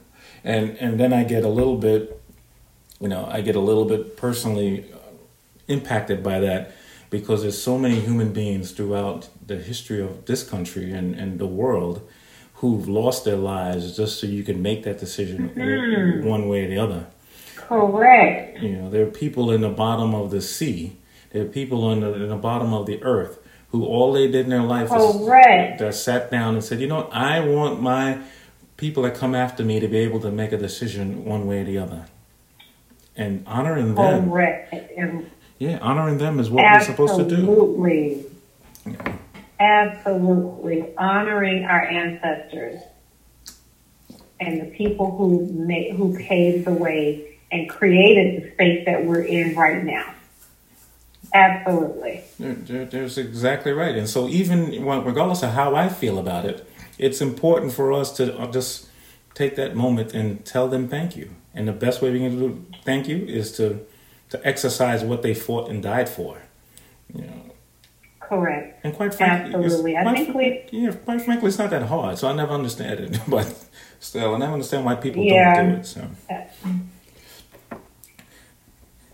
And 0.42 0.76
and 0.78 0.98
then 0.98 1.12
I 1.12 1.22
get 1.22 1.44
a 1.44 1.48
little 1.48 1.76
bit, 1.76 2.20
you 3.00 3.08
know, 3.08 3.24
I 3.30 3.40
get 3.40 3.54
a 3.54 3.60
little 3.60 3.84
bit 3.84 4.16
personally 4.16 4.84
impacted 5.68 6.22
by 6.22 6.40
that 6.40 6.72
because 7.10 7.42
there's 7.42 7.62
so 7.62 7.78
many 7.78 8.00
human 8.00 8.32
beings 8.32 8.72
throughout 8.72 9.28
the 9.46 9.56
history 9.56 10.02
of 10.02 10.26
this 10.26 10.42
country 10.42 10.92
and, 10.92 11.14
and 11.14 11.38
the 11.38 11.46
world 11.46 12.02
who've 12.62 12.88
lost 12.88 13.24
their 13.24 13.36
lives 13.36 13.96
just 13.96 14.20
so 14.20 14.26
you 14.26 14.44
can 14.44 14.62
make 14.62 14.84
that 14.84 14.96
decision 14.96 15.48
mm-hmm. 15.48 16.24
one 16.24 16.48
way 16.48 16.64
or 16.64 16.68
the 16.68 16.78
other. 16.78 17.06
Correct. 17.56 18.60
You 18.62 18.76
know, 18.76 18.88
there 18.88 19.02
are 19.02 19.10
people 19.10 19.50
in 19.50 19.62
the 19.62 19.68
bottom 19.68 20.14
of 20.14 20.30
the 20.30 20.40
sea. 20.40 20.96
There 21.30 21.42
are 21.42 21.48
people 21.48 21.90
in 21.90 22.00
the, 22.02 22.14
in 22.14 22.28
the 22.28 22.36
bottom 22.36 22.72
of 22.72 22.86
the 22.86 23.02
earth 23.02 23.40
who 23.70 23.84
all 23.84 24.12
they 24.12 24.28
did 24.28 24.44
in 24.44 24.50
their 24.50 24.62
life 24.62 24.90
Correct. 24.90 25.80
was 25.80 26.00
sat 26.00 26.30
down 26.30 26.54
and 26.54 26.62
said, 26.62 26.80
you 26.80 26.86
know, 26.86 27.08
I 27.10 27.40
want 27.40 27.82
my 27.82 28.20
people 28.76 29.02
that 29.02 29.16
come 29.16 29.34
after 29.34 29.64
me 29.64 29.80
to 29.80 29.88
be 29.88 29.98
able 29.98 30.20
to 30.20 30.30
make 30.30 30.52
a 30.52 30.56
decision 30.56 31.24
one 31.24 31.48
way 31.48 31.62
or 31.62 31.64
the 31.64 31.78
other. 31.78 32.06
And 33.16 33.42
honoring 33.48 33.96
them. 33.96 34.30
Correct. 34.30 34.72
yeah, 35.58 35.78
honoring 35.78 36.18
them 36.18 36.38
is 36.38 36.48
what 36.48 36.64
Absolutely. 36.64 37.02
we're 37.02 37.08
supposed 37.08 37.28
to 37.28 37.36
do. 37.36 37.42
Absolutely. 37.42 39.18
Absolutely. 39.62 40.92
Honoring 40.98 41.64
our 41.64 41.82
ancestors 41.82 42.82
and 44.40 44.60
the 44.60 44.66
people 44.76 45.16
who 45.16 45.46
made, 45.52 45.94
who 45.94 46.18
paved 46.18 46.66
the 46.66 46.72
way 46.72 47.38
and 47.52 47.70
created 47.70 48.42
the 48.42 48.50
space 48.54 48.84
that 48.86 49.04
we're 49.04 49.22
in 49.22 49.54
right 49.54 49.84
now. 49.84 50.14
Absolutely. 51.32 52.24
There, 52.40 52.84
there's 52.84 53.16
exactly 53.16 53.70
right. 53.70 53.94
And 53.94 54.08
so, 54.08 54.28
even 54.28 54.84
regardless 54.84 55.44
of 55.44 55.50
how 55.50 55.76
I 55.76 55.88
feel 55.88 56.18
about 56.18 56.44
it, 56.44 56.68
it's 56.98 57.20
important 57.20 57.72
for 57.72 57.92
us 57.92 58.10
to 58.16 58.36
uh, 58.36 58.50
just 58.50 58.88
take 59.34 59.54
that 59.56 59.76
moment 59.76 60.12
and 60.12 60.44
tell 60.44 60.66
them 60.66 60.88
thank 60.88 61.16
you. 61.16 61.30
And 61.54 61.68
the 61.68 61.72
best 61.72 62.02
way 62.02 62.10
we 62.10 62.18
can 62.18 62.38
do 62.38 62.66
thank 62.84 63.06
you 63.06 63.18
is 63.26 63.52
to 63.58 63.86
to 64.30 64.46
exercise 64.46 65.04
what 65.04 65.22
they 65.22 65.34
fought 65.34 65.70
and 65.70 65.82
died 65.82 66.08
for. 66.08 66.42
You 67.14 67.22
know, 67.22 67.51
Correct. 68.32 68.80
And 68.82 68.94
quite 68.94 69.12
frankly, 69.12 69.54
absolutely, 69.54 69.94
I 69.94 70.10
think 70.14 70.34
we. 70.34 70.64
Yeah, 70.70 70.92
quite 70.92 71.20
frankly, 71.20 71.48
it's 71.48 71.58
not 71.58 71.68
that 71.68 71.82
hard. 71.82 72.16
So 72.16 72.28
I 72.28 72.32
never 72.32 72.54
understand 72.54 73.00
it, 73.00 73.20
but 73.28 73.46
still, 74.00 74.34
I 74.34 74.38
never 74.38 74.54
understand 74.54 74.86
why 74.86 74.94
people 74.94 75.22
yeah. 75.22 75.54
don't 75.54 75.72
do 75.72 75.76
it. 75.76 75.86
So. 75.86 76.08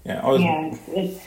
Yeah, 0.05 0.21
I 0.23 0.29
was. 0.29 0.41
Yeah, 0.41 0.75
it's. 0.91 1.25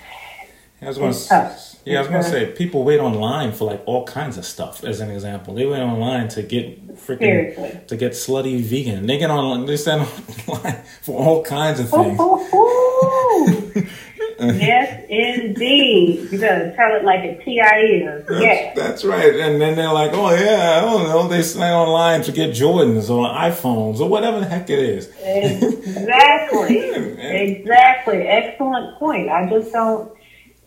I 0.81 0.87
was 0.87 0.97
going 0.97 1.13
to. 1.13 1.61
Yeah, 1.83 1.97
I 1.97 2.01
was 2.01 2.07
going 2.07 2.23
to 2.23 2.29
say 2.29 2.51
people 2.53 2.85
wait 2.85 3.01
online 3.01 3.51
for 3.51 3.65
like 3.65 3.81
all 3.85 4.05
kinds 4.05 4.37
of 4.37 4.45
stuff. 4.45 4.85
As 4.85 5.01
an 5.01 5.09
example, 5.11 5.53
they 5.55 5.65
wait 5.65 5.81
online 5.81 6.29
to 6.29 6.43
get 6.43 6.95
freaking 6.95 7.19
Seriously. 7.19 7.79
to 7.87 7.97
get 7.97 8.13
slutty 8.13 8.61
vegan. 8.61 9.05
They 9.05 9.17
get 9.17 9.31
online. 9.31 9.65
They 9.65 9.75
stand 9.75 10.01
online 10.47 10.81
for 11.01 11.19
all 11.19 11.43
kinds 11.43 11.81
of 11.81 11.89
things. 11.89 12.17
Oh, 12.17 12.47
oh, 12.53 13.73
oh. 13.73 13.83
yes, 14.41 15.05
indeed. 15.07 16.31
You 16.31 16.39
better 16.39 16.73
tell 16.75 16.95
it 16.95 17.03
like 17.03 17.23
a 17.23 17.43
TI 17.43 17.59
is. 17.59 18.25
Yes. 18.29 18.75
That's 18.75 19.03
right. 19.03 19.35
And 19.35 19.61
then 19.61 19.75
they're 19.75 19.93
like, 19.93 20.11
oh, 20.13 20.31
yeah, 20.33 20.77
I 20.77 20.81
don't 20.81 21.03
know. 21.03 21.27
They 21.27 21.43
sign 21.43 21.71
online 21.73 22.23
to 22.23 22.31
get 22.31 22.51
Jordans 22.51 23.09
or 23.09 23.27
iPhones 23.27 23.99
or 23.99 24.09
whatever 24.09 24.39
the 24.39 24.47
heck 24.47 24.69
it 24.69 24.79
is. 24.79 25.09
Exactly. 25.19 26.77
exactly. 27.19 28.17
Excellent 28.17 28.97
point. 28.97 29.29
I 29.29 29.47
just 29.49 29.71
don't, 29.71 30.11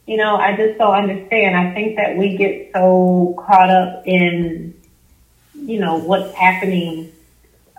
you 0.06 0.18
know, 0.18 0.36
I 0.36 0.56
just 0.56 0.78
don't 0.78 0.94
understand. 0.94 1.56
I 1.56 1.74
think 1.74 1.96
that 1.96 2.16
we 2.16 2.36
get 2.36 2.70
so 2.72 3.34
caught 3.44 3.70
up 3.70 4.06
in, 4.06 4.80
you 5.54 5.80
know, 5.80 5.96
what's 5.96 6.32
happening 6.34 7.10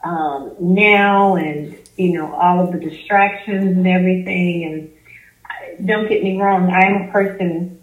um, 0.03 0.55
now 0.59 1.35
and, 1.35 1.77
you 1.95 2.13
know, 2.13 2.33
all 2.33 2.59
of 2.59 2.73
the 2.73 2.79
distractions 2.79 3.77
and 3.77 3.87
everything. 3.87 4.63
And, 4.65 4.91
don't 5.83 6.07
get 6.07 6.23
me 6.23 6.39
wrong, 6.39 6.69
I'm 6.69 7.09
a 7.09 7.11
person, 7.11 7.81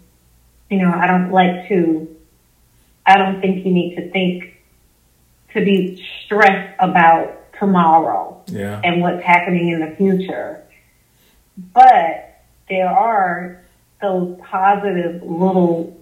you 0.69 0.77
know, 0.77 0.91
I 0.91 1.07
don't 1.07 1.31
like 1.31 1.67
to, 1.69 2.15
I 3.05 3.17
don't 3.17 3.41
think 3.41 3.65
you 3.65 3.73
need 3.73 3.95
to 3.95 4.09
think, 4.11 4.61
to 5.53 5.63
be 5.63 6.03
stressed 6.25 6.75
about 6.79 7.53
tomorrow 7.59 8.43
yeah. 8.47 8.81
and 8.83 9.01
what's 9.01 9.23
happening 9.23 9.69
in 9.69 9.79
the 9.81 9.95
future. 9.95 10.63
But 11.57 12.41
there 12.69 12.89
are 12.89 13.61
those 14.01 14.37
positive 14.41 15.21
little 15.21 16.01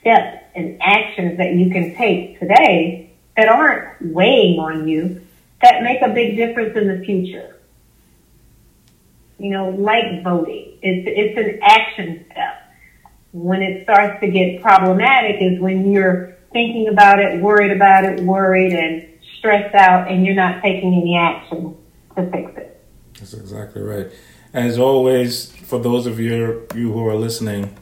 steps 0.00 0.44
and 0.54 0.78
actions 0.80 1.38
that 1.38 1.54
you 1.54 1.70
can 1.70 1.94
take 1.94 2.38
today 2.40 3.12
that 3.36 3.48
aren't 3.48 4.12
weighing 4.12 4.58
on 4.58 4.88
you 4.88 5.20
that 5.62 5.82
make 5.82 6.00
a 6.02 6.08
big 6.08 6.36
difference 6.36 6.76
in 6.76 6.88
the 6.88 7.04
future. 7.04 7.59
You 9.40 9.50
know, 9.50 9.70
like 9.70 10.22
voting. 10.22 10.78
It's, 10.82 11.08
it's 11.08 11.38
an 11.38 11.60
action 11.62 12.26
step. 12.30 12.72
When 13.32 13.62
it 13.62 13.84
starts 13.84 14.20
to 14.20 14.28
get 14.28 14.60
problematic 14.60 15.40
is 15.40 15.60
when 15.60 15.90
you're 15.90 16.36
thinking 16.52 16.88
about 16.88 17.20
it, 17.20 17.40
worried 17.40 17.72
about 17.72 18.04
it, 18.04 18.20
worried 18.20 18.72
and 18.72 19.08
stressed 19.38 19.74
out, 19.74 20.10
and 20.10 20.26
you're 20.26 20.34
not 20.34 20.62
taking 20.62 20.92
any 20.94 21.16
action 21.16 21.76
to 22.16 22.30
fix 22.30 22.52
it. 22.56 22.84
That's 23.18 23.34
exactly 23.34 23.82
right. 23.82 24.10
As 24.52 24.78
always, 24.78 25.52
for 25.52 25.78
those 25.78 26.06
of 26.06 26.18
you, 26.18 26.66
you 26.74 26.92
who 26.92 27.06
are 27.06 27.14
listening, 27.14 27.76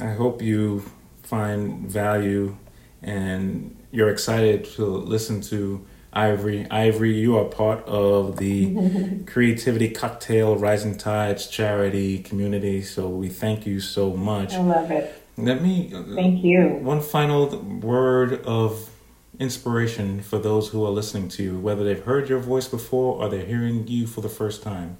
I 0.00 0.12
hope 0.12 0.40
you 0.40 0.84
find 1.22 1.88
value 1.88 2.56
and 3.02 3.76
you're 3.90 4.08
excited 4.08 4.64
to 4.64 4.86
listen 4.86 5.40
to 5.42 5.86
Ivory. 6.18 6.66
Ivory, 6.68 7.16
you 7.16 7.38
are 7.38 7.44
part 7.44 7.84
of 7.84 8.38
the 8.38 9.22
Creativity 9.26 9.90
Cocktail 9.90 10.56
Rising 10.56 10.98
Tides 10.98 11.46
charity 11.46 12.18
community, 12.18 12.82
so 12.82 13.08
we 13.08 13.28
thank 13.28 13.66
you 13.66 13.78
so 13.78 14.14
much. 14.14 14.54
I 14.54 14.62
love 14.62 14.90
it. 14.90 15.22
Let 15.36 15.62
me 15.62 15.92
thank 16.16 16.42
you. 16.42 16.70
One 16.82 17.00
final 17.00 17.46
word 17.56 18.44
of 18.44 18.90
inspiration 19.38 20.20
for 20.20 20.40
those 20.40 20.70
who 20.70 20.84
are 20.84 20.90
listening 20.90 21.28
to 21.28 21.42
you, 21.44 21.58
whether 21.58 21.84
they've 21.84 22.04
heard 22.04 22.28
your 22.28 22.40
voice 22.40 22.66
before 22.66 23.22
or 23.22 23.28
they're 23.28 23.46
hearing 23.46 23.86
you 23.86 24.08
for 24.08 24.20
the 24.20 24.28
first 24.28 24.64
time. 24.64 24.96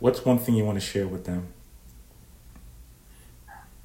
What's 0.00 0.26
one 0.26 0.38
thing 0.38 0.54
you 0.54 0.66
want 0.66 0.78
to 0.78 0.84
share 0.84 1.06
with 1.06 1.24
them? 1.24 1.48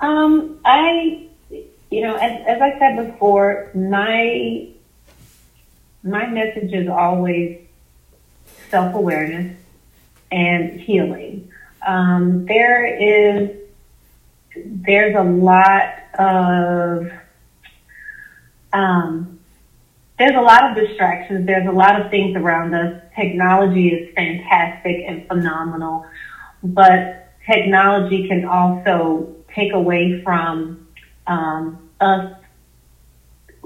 Um, 0.01 0.59
I, 0.65 1.27
you 1.49 2.01
know, 2.01 2.15
as, 2.15 2.45
as 2.45 2.61
I 2.61 2.77
said 2.77 3.13
before, 3.13 3.71
my 3.73 4.67
my 6.03 6.27
message 6.27 6.73
is 6.73 6.87
always 6.87 7.59
self 8.69 8.93
awareness 8.93 9.57
and 10.31 10.79
healing. 10.79 11.49
Um, 11.85 12.45
there 12.45 12.85
is 12.85 13.49
there's 14.55 15.15
a 15.15 15.23
lot 15.23 15.93
of 16.19 17.11
um, 18.73 19.39
there's 20.19 20.35
a 20.35 20.41
lot 20.41 20.69
of 20.69 20.75
distractions. 20.75 21.45
There's 21.45 21.67
a 21.67 21.71
lot 21.71 21.99
of 21.99 22.11
things 22.11 22.35
around 22.35 22.73
us. 22.73 23.01
Technology 23.15 23.89
is 23.89 24.13
fantastic 24.15 25.03
and 25.07 25.27
phenomenal, 25.27 26.05
but 26.63 27.29
technology 27.45 28.27
can 28.27 28.45
also 28.45 29.35
take 29.53 29.73
away 29.73 30.21
from 30.23 30.87
um, 31.27 31.89
us 31.99 32.33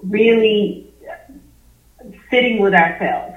really 0.04 0.87
sitting 2.30 2.60
with 2.60 2.74
ourselves 2.74 3.36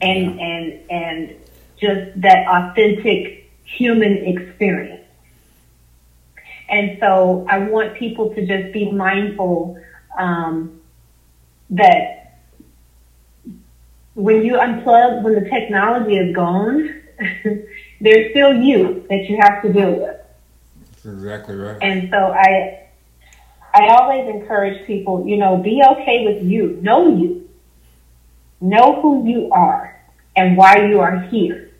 and 0.00 0.40
and 0.40 0.90
and 0.90 1.36
just 1.80 2.20
that 2.20 2.46
authentic 2.46 3.50
human 3.64 4.16
experience. 4.16 5.02
And 6.68 6.98
so 6.98 7.46
I 7.48 7.58
want 7.58 7.94
people 7.94 8.34
to 8.34 8.46
just 8.46 8.72
be 8.72 8.90
mindful 8.90 9.78
um, 10.18 10.80
that 11.70 12.40
when 14.14 14.44
you 14.44 14.54
unplug, 14.54 15.22
when 15.22 15.34
the 15.34 15.48
technology 15.50 16.16
is 16.16 16.34
gone, 16.34 17.02
there's 18.00 18.30
still 18.30 18.54
you 18.54 19.04
that 19.10 19.28
you 19.28 19.38
have 19.40 19.62
to 19.62 19.72
deal 19.72 19.92
with. 19.92 20.16
That's 20.90 21.06
exactly 21.06 21.56
right. 21.56 21.78
And 21.82 22.08
so 22.10 22.16
I 22.16 22.83
I 23.74 23.88
always 23.88 24.28
encourage 24.28 24.86
people, 24.86 25.26
you 25.26 25.36
know, 25.36 25.56
be 25.56 25.82
okay 25.82 26.24
with 26.24 26.44
you. 26.44 26.78
Know 26.80 27.16
you. 27.16 27.50
Know 28.60 29.02
who 29.02 29.28
you 29.28 29.50
are 29.50 30.00
and 30.36 30.56
why 30.56 30.86
you 30.86 31.00
are 31.00 31.18
here. 31.18 31.70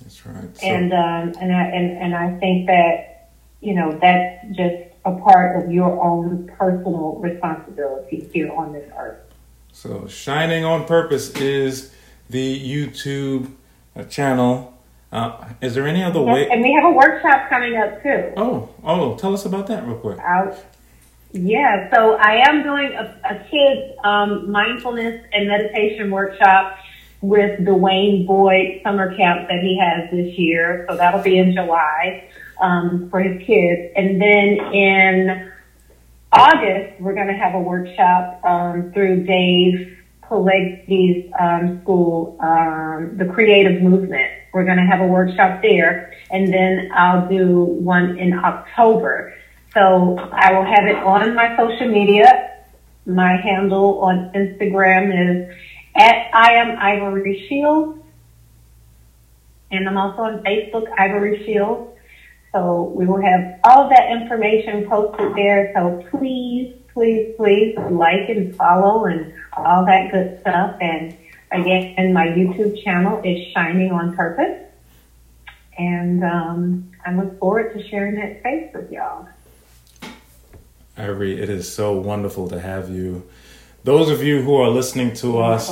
That's 0.00 0.24
right. 0.24 0.56
So, 0.56 0.66
and 0.66 0.92
um, 0.92 1.34
and 1.40 1.52
I 1.54 1.64
and, 1.66 1.98
and 1.98 2.14
I 2.14 2.38
think 2.38 2.66
that 2.66 3.30
you 3.60 3.74
know 3.74 3.98
that's 4.00 4.46
just 4.56 4.94
a 5.04 5.12
part 5.12 5.62
of 5.62 5.70
your 5.70 6.02
own 6.02 6.50
personal 6.58 7.16
responsibility 7.16 8.28
here 8.32 8.52
on 8.52 8.72
this 8.72 8.90
earth. 8.98 9.18
So, 9.72 10.08
Shining 10.08 10.64
on 10.64 10.86
Purpose 10.86 11.30
is 11.36 11.94
the 12.30 12.58
YouTube 12.58 13.52
uh, 13.94 14.04
channel. 14.04 14.75
Uh, 15.16 15.48
is 15.62 15.74
there 15.74 15.86
any 15.86 16.02
other 16.02 16.20
yes, 16.20 16.34
way? 16.34 16.48
And 16.50 16.62
we 16.62 16.72
have 16.74 16.84
a 16.84 16.94
workshop 16.94 17.48
coming 17.48 17.74
up 17.74 18.02
too. 18.02 18.32
Oh, 18.36 18.68
oh, 18.84 19.16
tell 19.16 19.32
us 19.32 19.46
about 19.46 19.66
that 19.68 19.86
real 19.86 19.96
quick. 19.96 20.18
Out. 20.18 20.54
Yeah, 21.32 21.90
so 21.94 22.16
I 22.16 22.46
am 22.46 22.62
doing 22.62 22.92
a, 22.92 23.18
a 23.24 23.44
kids 23.50 23.96
um, 24.04 24.50
mindfulness 24.50 25.24
and 25.32 25.48
meditation 25.48 26.10
workshop 26.10 26.76
with 27.22 27.58
Dwayne 27.60 28.26
Boyd 28.26 28.82
summer 28.84 29.16
camp 29.16 29.48
that 29.48 29.60
he 29.62 29.78
has 29.78 30.10
this 30.10 30.38
year. 30.38 30.84
So 30.88 30.96
that'll 30.96 31.22
be 31.22 31.38
in 31.38 31.54
July 31.54 32.28
um, 32.60 33.08
for 33.10 33.20
his 33.20 33.42
kids. 33.46 33.92
And 33.96 34.20
then 34.20 34.74
in 34.74 35.52
August, 36.30 37.00
we're 37.00 37.14
going 37.14 37.28
to 37.28 37.34
have 37.34 37.54
a 37.54 37.60
workshop 37.60 38.44
um, 38.44 38.92
through 38.92 39.24
Dave 39.24 39.95
Pileggi's 40.28 41.32
um, 41.38 41.80
school, 41.82 42.36
um, 42.40 43.16
the 43.16 43.26
Creative 43.26 43.82
Movement. 43.82 44.30
We're 44.52 44.64
going 44.64 44.78
to 44.78 44.84
have 44.84 45.00
a 45.00 45.06
workshop 45.06 45.62
there, 45.62 46.14
and 46.30 46.52
then 46.52 46.90
I'll 46.94 47.28
do 47.28 47.64
one 47.64 48.18
in 48.18 48.32
October. 48.32 49.34
So 49.72 50.18
I 50.32 50.52
will 50.52 50.64
have 50.64 50.86
it 50.86 50.96
on 50.96 51.34
my 51.34 51.56
social 51.56 51.88
media. 51.88 52.52
My 53.04 53.36
handle 53.36 54.00
on 54.00 54.32
Instagram 54.34 55.12
is 55.12 55.54
at 55.94 56.30
I 56.34 56.54
am 56.54 56.78
Ivory 56.78 57.46
Shields. 57.48 58.00
And 59.70 59.88
I'm 59.88 59.98
also 59.98 60.22
on 60.22 60.42
Facebook, 60.44 60.86
Ivory 60.98 61.44
Shields. 61.44 61.90
So 62.52 62.84
we 62.96 63.04
will 63.04 63.20
have 63.20 63.60
all 63.64 63.84
of 63.84 63.90
that 63.90 64.10
information 64.10 64.88
posted 64.88 65.34
there. 65.34 65.72
So 65.74 66.02
please, 66.10 66.74
please, 66.94 67.34
please 67.36 67.76
like 67.90 68.28
and 68.28 68.56
follow 68.56 69.04
and 69.04 69.34
all 69.56 69.84
that 69.86 70.10
good 70.12 70.40
stuff. 70.40 70.76
And 70.80 71.16
again, 71.50 72.12
my 72.12 72.26
YouTube 72.26 72.82
channel 72.82 73.20
is 73.24 73.52
Shining 73.52 73.92
on 73.92 74.14
Purpose. 74.14 74.62
And 75.78 76.24
um, 76.24 76.92
I 77.04 77.14
look 77.14 77.38
forward 77.38 77.74
to 77.74 77.88
sharing 77.88 78.16
that 78.16 78.40
space 78.40 78.70
with 78.74 78.90
y'all. 78.90 79.28
Ivory, 80.96 81.40
it 81.40 81.50
is 81.50 81.72
so 81.72 81.92
wonderful 81.98 82.48
to 82.48 82.58
have 82.58 82.88
you. 82.88 83.28
Those 83.84 84.08
of 84.08 84.22
you 84.22 84.40
who 84.42 84.56
are 84.56 84.68
listening 84.68 85.14
to 85.16 85.38
us, 85.38 85.68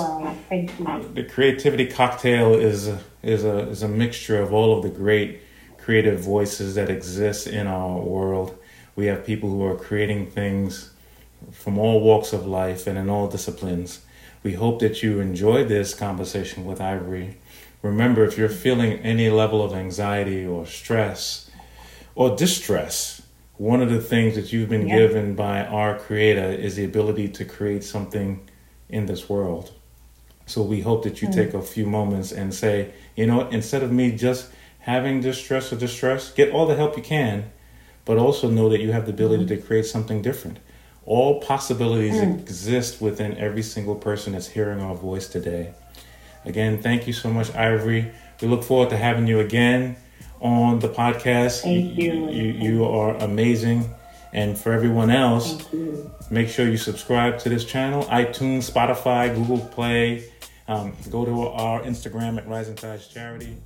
Thank 0.48 0.78
you. 0.78 1.10
the 1.14 1.24
creativity 1.24 1.86
cocktail 1.86 2.54
is 2.54 2.90
is 3.22 3.44
a 3.44 3.70
is 3.70 3.82
a 3.82 3.88
mixture 3.88 4.40
of 4.40 4.52
all 4.52 4.76
of 4.76 4.82
the 4.84 4.90
great 4.90 5.40
creative 5.78 6.20
voices 6.20 6.76
that 6.76 6.90
exist 6.90 7.46
in 7.46 7.66
our 7.66 7.98
world. 7.98 8.56
We 8.94 9.06
have 9.06 9.26
people 9.26 9.50
who 9.50 9.64
are 9.64 9.74
creating 9.74 10.30
things 10.30 10.93
from 11.52 11.78
all 11.78 12.00
walks 12.00 12.32
of 12.32 12.46
life 12.46 12.86
and 12.86 12.98
in 12.98 13.08
all 13.08 13.28
disciplines. 13.28 14.00
We 14.42 14.54
hope 14.54 14.80
that 14.80 15.02
you 15.02 15.20
enjoyed 15.20 15.68
this 15.68 15.94
conversation 15.94 16.64
with 16.64 16.80
Ivory. 16.80 17.38
Remember, 17.82 18.24
if 18.24 18.36
you're 18.36 18.48
feeling 18.48 18.94
any 19.00 19.30
level 19.30 19.62
of 19.62 19.72
anxiety 19.72 20.46
or 20.46 20.66
stress 20.66 21.50
or 22.14 22.36
distress, 22.36 23.22
one 23.56 23.80
of 23.80 23.90
the 23.90 24.00
things 24.00 24.34
that 24.34 24.52
you've 24.52 24.68
been 24.68 24.88
Yeah. 24.88 24.98
given 24.98 25.34
by 25.34 25.64
our 25.64 25.98
Creator 25.98 26.52
is 26.52 26.76
the 26.76 26.84
ability 26.84 27.28
to 27.28 27.44
create 27.44 27.84
something 27.84 28.40
in 28.88 29.06
this 29.06 29.28
world. 29.28 29.70
So 30.46 30.62
we 30.62 30.80
hope 30.80 31.04
that 31.04 31.22
you 31.22 31.28
hmm. 31.28 31.34
take 31.34 31.54
a 31.54 31.62
few 31.62 31.86
moments 31.86 32.32
and 32.32 32.52
say, 32.52 32.90
you 33.16 33.26
know, 33.26 33.48
instead 33.48 33.82
of 33.82 33.92
me 33.92 34.10
just 34.10 34.48
having 34.80 35.20
distress 35.20 35.72
or 35.72 35.76
distress, 35.76 36.30
get 36.30 36.50
all 36.50 36.66
the 36.66 36.74
help 36.74 36.96
you 36.96 37.02
can, 37.02 37.50
but 38.04 38.18
also 38.18 38.50
know 38.50 38.68
that 38.68 38.80
you 38.80 38.92
have 38.92 39.06
the 39.06 39.12
ability 39.12 39.44
hmm. 39.44 39.48
to 39.48 39.56
create 39.56 39.86
something 39.86 40.20
different. 40.20 40.58
All 41.06 41.40
possibilities 41.40 42.20
exist 42.20 43.00
within 43.00 43.36
every 43.36 43.62
single 43.62 43.94
person 43.94 44.32
that's 44.32 44.48
hearing 44.48 44.80
our 44.80 44.94
voice 44.94 45.28
today. 45.28 45.74
Again, 46.44 46.80
thank 46.82 47.06
you 47.06 47.12
so 47.12 47.30
much, 47.30 47.54
Ivory. 47.54 48.10
We 48.40 48.48
look 48.48 48.64
forward 48.64 48.90
to 48.90 48.96
having 48.96 49.26
you 49.26 49.40
again 49.40 49.96
on 50.40 50.78
the 50.78 50.88
podcast. 50.88 51.62
Thank 51.62 51.96
you. 51.98 52.30
You, 52.30 52.52
you 52.52 52.84
are 52.84 53.16
amazing. 53.16 53.90
And 54.32 54.58
for 54.58 54.72
everyone 54.72 55.10
else, 55.10 55.64
make 56.30 56.48
sure 56.48 56.68
you 56.68 56.76
subscribe 56.76 57.38
to 57.40 57.48
this 57.48 57.64
channel 57.64 58.04
iTunes, 58.04 58.70
Spotify, 58.70 59.34
Google 59.34 59.60
Play. 59.60 60.24
Um, 60.66 60.96
go 61.10 61.24
to 61.24 61.48
our 61.48 61.82
Instagram 61.82 62.38
at 62.38 62.48
Rising 62.48 62.74
Tides 62.74 63.06
Charity. 63.08 63.56